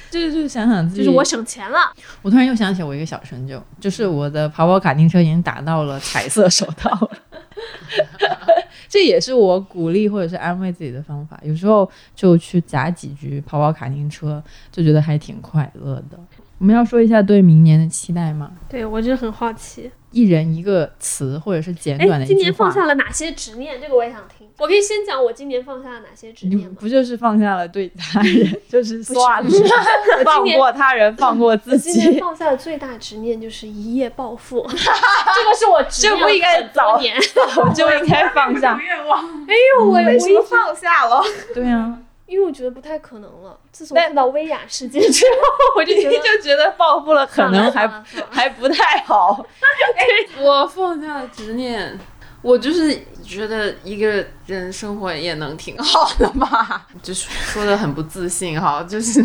[0.10, 1.80] 就是就是想想自己，就是我省钱了，
[2.22, 7.12] 我突然又想起我一个小成就，就是我的跑跑卡丁车已经打到了彩色手套了。
[8.88, 11.38] 这也是我鼓励或者是安慰自己的方法。
[11.44, 14.42] 有时候就去砸几局跑跑卡丁车，
[14.72, 16.18] 就觉得还挺快乐的。
[16.60, 18.52] 我们要说一下对明年的期待吗？
[18.68, 19.92] 对我真的很好奇。
[20.12, 22.38] 一人一个词，或者是简短哎，的一句话。
[22.38, 23.80] 今年放下了哪些执念？
[23.80, 24.48] 这个我也想听。
[24.58, 26.76] 我可以先讲我今年放下了哪些执念吗？
[26.80, 29.50] 不就是放下了对他人，就是算了
[30.26, 32.20] 放过他人，放过自己今年己。
[32.20, 37.16] 放下的最大执念就是一夜暴富， 这个是我执念这不应该早年。
[37.64, 38.74] 我就应该放下。
[38.74, 41.22] 哎呦，我我为什么一直放下了？
[41.54, 43.58] 对啊，因为我觉得不太可能了。
[43.72, 45.42] 自从但看到薇娅事件之后，
[45.80, 47.88] 我就你觉得就觉得暴富了，可能还
[48.30, 49.44] 还不太好。
[50.40, 51.98] 我放下了执念，
[52.42, 59.24] 我就是觉得一个人生活也能挺好的吧，就是说的很不自信哈，就是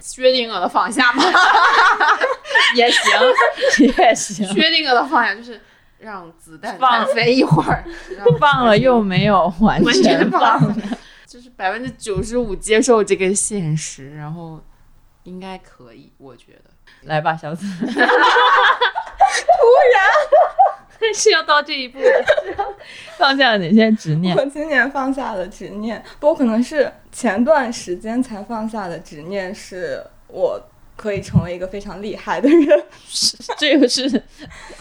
[0.00, 1.22] 薛定谔的放下吧，
[2.74, 3.02] 也行，
[3.98, 4.46] 也行。
[4.48, 5.60] 薛定谔的放下就是
[5.98, 7.84] 让子弹放飞一会儿，
[8.40, 10.74] 放了又没有完完全放，
[11.28, 14.58] 就是百分之九十五接受这个现实，然后
[15.24, 16.70] 应该可以，我觉得。
[17.02, 17.66] 来吧，小紫。
[17.66, 17.92] 突
[19.92, 22.24] 然 是要到这一步了。
[23.18, 24.46] 放下了哪些执念我？
[24.46, 30.58] 今年放下的执念，不过可能是前段时间才放下的执念，是我
[30.98, 32.84] 可以成为一个非常厉害的人。
[33.56, 34.20] 这个是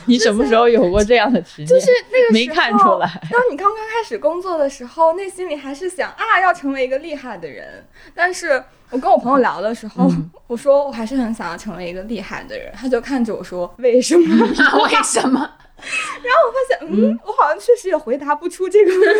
[0.07, 1.67] 你什么时候有过这样的执念？
[1.67, 3.07] 就是那个没时候看出来。
[3.31, 7.85] 当你刚刚开始工作的时候，内心里还是想啊，要成为一个厉害的人。
[8.15, 12.73] 但是我跟我朋友聊的时候，嗯我说我还是很想要成为一个厉害的人。
[12.75, 14.25] 他就看着我说：“为什么？”
[14.83, 15.39] 为什么？
[15.39, 19.13] 然后我发现，嗯，我好像确实也回答不出这个问题。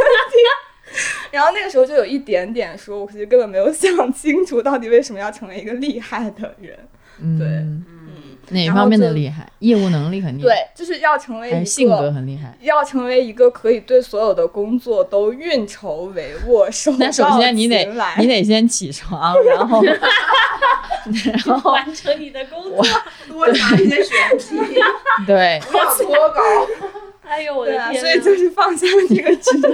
[1.31, 6.77] 然后那个时候就有一点点说，我其实根本没有想清楚到底为什么要成为一个厉害的人。
[7.19, 7.87] 嗯，对嗯，
[8.49, 9.51] 哪方面的厉害？
[9.59, 12.55] 业务能力很厉害，对，就是要成为一个性格很厉害？
[12.61, 19.81] 要成为一个可以对所有的工作都运筹帷幄、手那首先你得你得先起床，然后
[21.45, 22.85] 然后完成你的工作。
[23.27, 24.55] 多查一些选题，
[25.25, 26.41] 对，不要脱稿。
[27.27, 27.99] 哎呦我的天！
[27.99, 29.71] 所以就是放下了这个执念。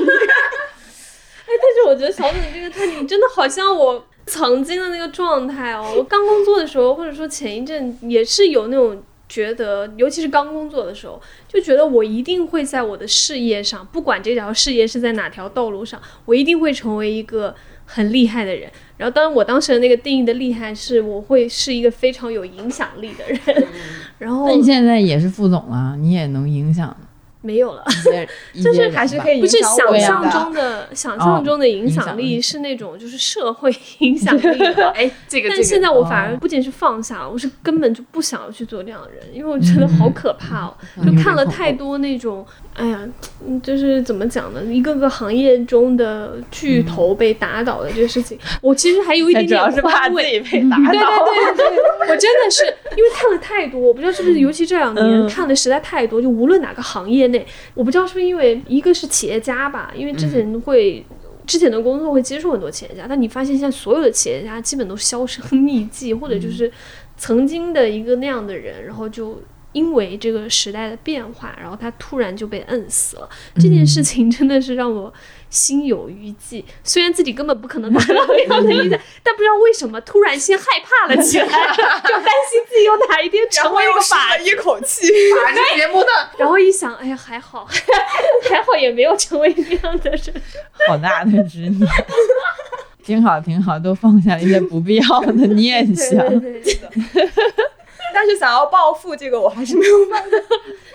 [1.45, 5.93] 哎，但是我觉得小沈这个特点真的好像我曾经的那个状态哦。
[5.97, 17.53] 我刚工作的时候，或者说前一阵也是有那种觉得，尤其是刚工作的时候，就觉得我一定会在我的事业上，不管这条事业是在哪条道路上，我一定会成为一个
[17.85, 18.71] 很厉害的人。
[18.95, 23.67] 然后，当然我当时的那个定义的厉害是，我会是一个非常有影响力的人。
[24.19, 26.95] 然后那你现在也是副总了，你也能影响
[27.43, 27.83] 没有了。
[28.63, 34.41] 就是还是可以不是想象中的，想象中的影响力力是那种就是社会 影响力。
[34.95, 36.37] 哎，这个，但现在我反而哦。
[36.39, 40.77] 不仅是放下了，我是根本就不想要去做这样的人，因为我觉得好可怕哦！
[40.97, 41.05] 嗯。
[41.05, 42.45] 就看了太多那种
[42.75, 42.99] 哎呀，
[43.45, 44.63] 嗯就是怎么讲呢？
[44.65, 51.25] 一个个行业中的巨头被打倒的这个事情，我其实还有一点点是怕自被打对倒。
[51.25, 52.65] 对对对对，我真的是
[52.97, 61.05] 因为看了太多，我不知道是不是，尤其这两年、嗯看的实在太多，就无论哪个行业内，我不知道是不是因为一个是企业家吧，因为之前会。
[61.45, 66.71] 之前的工作会接触很多企业家，但你发现现在所有的企业家基本都销声匿迹，或者就是
[67.17, 69.41] 曾经的一个那样的人，然后就
[69.73, 73.29] 因为这个时代的变化，然后他突然就被摁死了。
[73.55, 75.13] 这件事情真的是让我
[75.49, 76.63] 心有余悸。
[76.83, 85.07] 虽然自己根本不可能达到那样的一个，但不知道为什么突然先害怕了起来， 就担心自己有哪一天成为一个一口气。
[85.43, 86.07] 把这节目的
[86.37, 87.67] 然后一想，哎呀，还好，
[88.49, 90.41] 还好也没有成为那样的人。
[90.87, 91.89] 好大的执念。
[93.03, 96.39] 挺好，挺好，都放下了一些不必要的念对想。
[96.39, 97.29] 对对，
[98.13, 100.37] 但是想要暴富，这个我还是没有办法，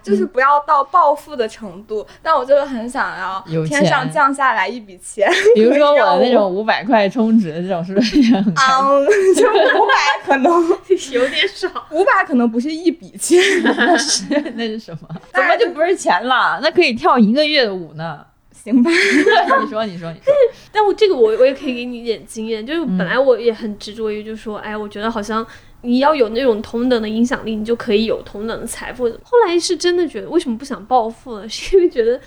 [0.02, 2.06] 就是不要到暴富的程度。
[2.22, 8.74] 但我就是很想要天上降下来一笔钱，比如说我的那种五百块充值的这种，是不是也很开心？
[8.74, 10.52] 嗯，就五百可能
[11.12, 11.68] 有点少。
[11.90, 15.08] 五百可能不是一笔钱， 那是那是什么？
[15.34, 16.60] 怎么就不是钱了？
[16.62, 18.20] 那可以跳一个月的舞呢？
[18.64, 18.90] 行吧？
[18.90, 20.32] 你说，你说，你说。
[20.72, 25.46] 但我这个我我也可以给你一点经验，就是本来我也很执着于，就是说，哎，我觉得好像
[25.82, 29.04] 你要有那种同等的影响力，你就可以有同等的财富。
[29.22, 31.46] 后来是真的觉得，为什么不想暴富呢？
[31.50, 32.20] 是因为觉得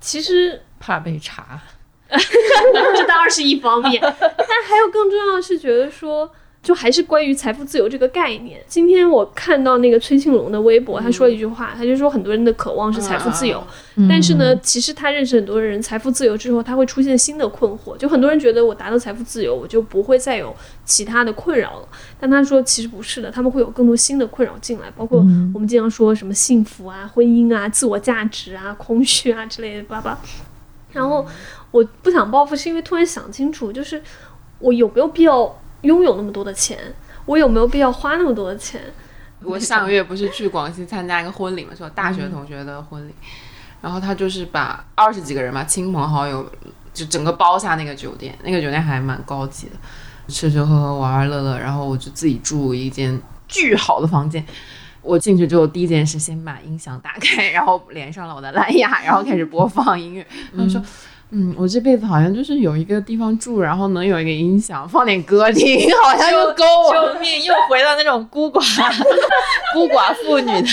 [0.00, 1.60] 其实怕被查。
[2.10, 6.30] 这当然是一方面，但还有更重要的是觉得说。
[6.62, 8.62] 就还是关于财富自由这个概念。
[8.66, 13.62] 今天我看到那个崔庆龙的微博，他说了一句话，他就说很多人的渴望是财富自由，
[14.06, 17.96] 但是呢，其实他认识很多人，财富自由之后，他会出现新的困惑。
[17.96, 20.54] 就很多人觉得我达到财富自由，我就不会再有
[20.84, 21.88] 其他的困扰了。
[22.20, 25.20] 但他说其实不是的，他们会有更多新的困扰进来，包括
[25.54, 30.18] 我们经常说什么幸福啊、婚姻啊、自我价值啊、空虚啊之类的，叭叭。
[30.92, 31.26] 然后
[31.70, 34.02] 我不想报复，是因为突然想清楚，就是
[34.58, 36.78] 我有没有必要拥有那么多的钱？
[37.26, 38.80] 我有没有必要花那么多的钱？
[39.42, 43.14] 我上个月不是去广西参加一个婚礼嘛，是我大学同学的婚礼，
[43.80, 46.46] 然后他就是把二十几个人嘛，亲朋好友
[46.92, 49.72] 就整个包下那个酒店，那个酒店还蛮高级的，
[50.28, 53.18] 吃吃喝喝玩玩乐乐，然后我就自己住一间
[53.48, 54.44] 巨好的房间。
[55.02, 60.26] 我进去之后，第一件事先把音响打开，然后连上了我的蓝牙，然后开始播放音乐。
[60.54, 60.78] 他说
[61.32, 67.44] ：“嗯，我这辈子好像就是有一个地方住，然后能有一个音响，放点歌听， 好像又够了。”救命！
[67.44, 68.60] 又回到那种孤寡、
[69.72, 70.66] 孤寡妇女的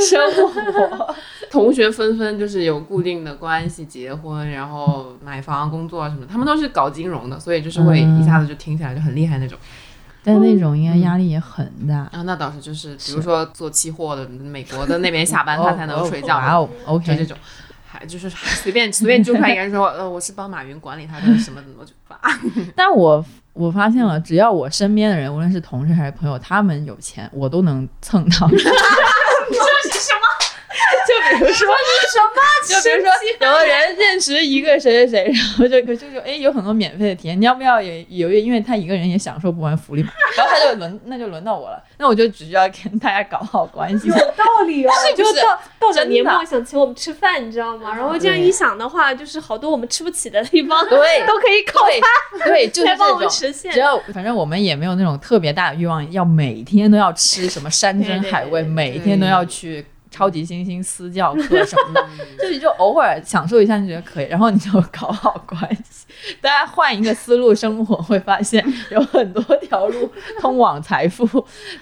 [0.00, 1.14] 生活。
[1.50, 9.58] 同学纷纷就是有固定的关系，结婚，然后买房、工作什么，他们都是搞金融的，所以就是会一下子就听起来就很厉害那种。
[10.24, 11.96] 但那种应该压力也很大。
[12.12, 17.36] 啊，那倒是，就是比如说做期货的，美国的那边下班他才能睡觉，哇哦就，OK，这种。
[17.92, 18.30] 还就是
[18.62, 22.18] 随便随便揪出来一个人说，呃，我是帮马云管理他的什么的，我就发。
[22.74, 23.22] 但我
[23.52, 28.48] 我发现了，只要我身边的人，无论是同事还是朋友，他们有钱，我都能蹭到。
[28.48, 30.24] 这是什么？
[31.06, 32.32] 就比如说什么？
[32.68, 38.30] 就比如说，有的人认识一个谁谁谁，然后就就就哎，有很多免费的体验，你要不要也有？
[38.30, 40.10] 因为他一个人也享受不完福利嘛。
[40.36, 44.08] 然后他就轮，那就轮到我了，那我就只需要跟大家搞好关系。
[44.08, 47.94] 有道理哦，是不就是到到了真的年末想请我们吃饭，你知道吗？
[47.94, 51.80] 然后这样一想的话，就是好多我们吃不起的地方，对都可以靠
[52.40, 53.20] 他对，就是来帮我这种。
[53.20, 53.80] 们实现只。
[53.80, 62.06] 要反正我们也没有那种特别大的欲望，要每天都要吃什么山珍海味，每天都要去超级星星私教课什么的，
[62.38, 65.60] 就你就偶尔享受一下，你觉得可以，然后你就搞好关
[65.90, 66.06] 系。
[66.40, 71.24] 大家换一个思路生活，会发现有很多条路通往财富，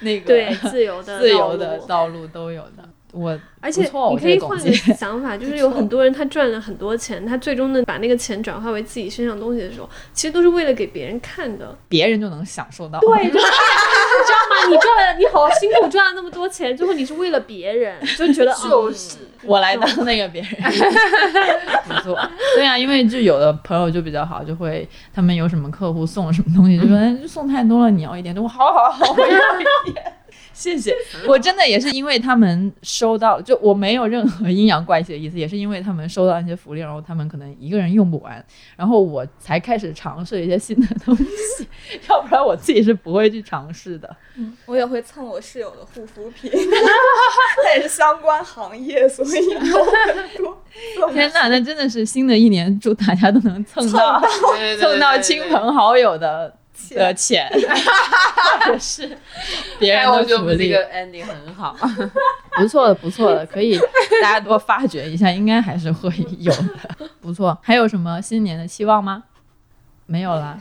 [0.01, 2.80] 那个对自由的 自由的道路道路都有的。
[3.13, 11.77] 我而且你可以换个想法， 就是有很多人他赚了很多钱，他最终呢把那个钱转化为自己身上东西的时候，其实都是为了给别人看的。
[11.89, 12.99] 别人就能享受到。
[13.01, 14.69] 对，就是 你知道吗？
[14.69, 20.51] 你赚了，你好辛苦赚了那么多钱，最后你是为了别人，就觉得 就是我来当那个别人，
[21.89, 22.19] 不错。
[22.55, 30.15] 对呀、因为就有的朋友就比较好，就会他们有什么客户送什么东西，就说哎送太多了，你要一点，我好好好，我要一点。
[30.61, 30.95] 谢谢，
[31.27, 38.45] 我真的也是因为他们收到，就我没有任何阴阳怪气的意思，也是因为他们收到一些福利，然后他们可能一个人用不完，
[38.77, 41.67] 然后我才开始尝试一些新的东西，
[42.11, 44.15] 要不然我自己是不会去尝试的。
[44.67, 49.31] 我也会蹭我室友的护肤品，他也是相关行业，所以
[51.13, 54.23] 天呐，那真的是新的一年，祝大家都能蹭到
[54.79, 56.55] 蹭到亲朋好友的
[56.95, 57.51] 的钱，
[58.65, 59.17] 或者是
[59.79, 61.77] 别人的福利，觉得我这个 ending 很好。
[62.57, 63.79] 不错的，不错的，可以
[64.23, 67.57] 大家多发掘一下，应该还是会有的，不错。
[67.63, 69.25] 还有什么新年的期望吗？
[70.07, 70.61] 没有了，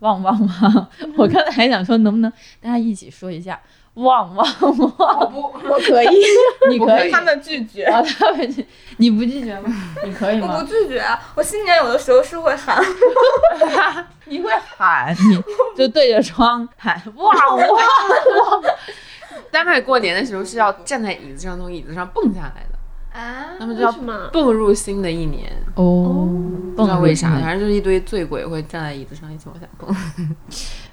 [0.00, 0.88] 旺旺旺！
[1.16, 3.60] 我刚才还想说，能不能大家一起说一下
[3.98, 4.46] 旺旺
[4.98, 5.32] 旺？
[5.68, 6.08] 我可以，
[6.70, 7.84] 你可以，他们拒绝。
[7.84, 8.64] 啊，他们拒
[8.96, 9.70] 你不拒绝吗？
[10.04, 10.66] 你可以吗我不？
[10.66, 12.82] 拒绝啊，我新年有的时候是会喊，
[14.26, 15.42] 你会喊，你
[15.76, 17.68] 就对着窗喊旺旺。
[19.50, 23.92] 丹麦过年的时候是要站在椅子上，从椅子上蹦下来的，啊他们就要？
[24.32, 25.50] 蹦入新的一年。
[25.74, 26.28] 哦，
[26.76, 29.94] 不知道为啥，反正就是一堆醉鬼会站在椅子上一起往下蹦。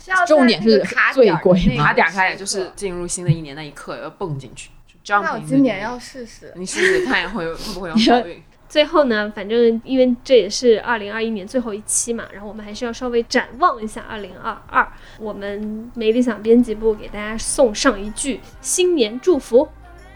[0.05, 6.53] 是要重点是在那个卡醉点卡点开也就是进入新的一年那一刻要蹦进去，就 jump 那我今年要试试。
[6.55, 8.41] 你试试看会会不会有 好运。
[8.67, 14.87] 最后呢，反正因为这也是二零二一年最后一期嘛，然后我们还是要稍微展望一下二零二二。
[15.19, 19.67] 我们没理想编辑部给大家送上一句新年祝福，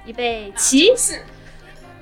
[0.05, 0.91] 预备起。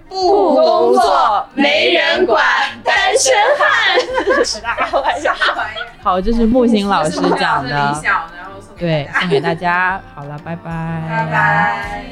[0.10, 2.44] 不工作，没人管，
[2.84, 4.00] 单身汉。
[6.02, 8.02] 好，这是木星老师讲的。
[8.78, 10.02] 对，送给大家。
[10.16, 10.72] 好了，拜拜。
[11.10, 12.06] 拜拜。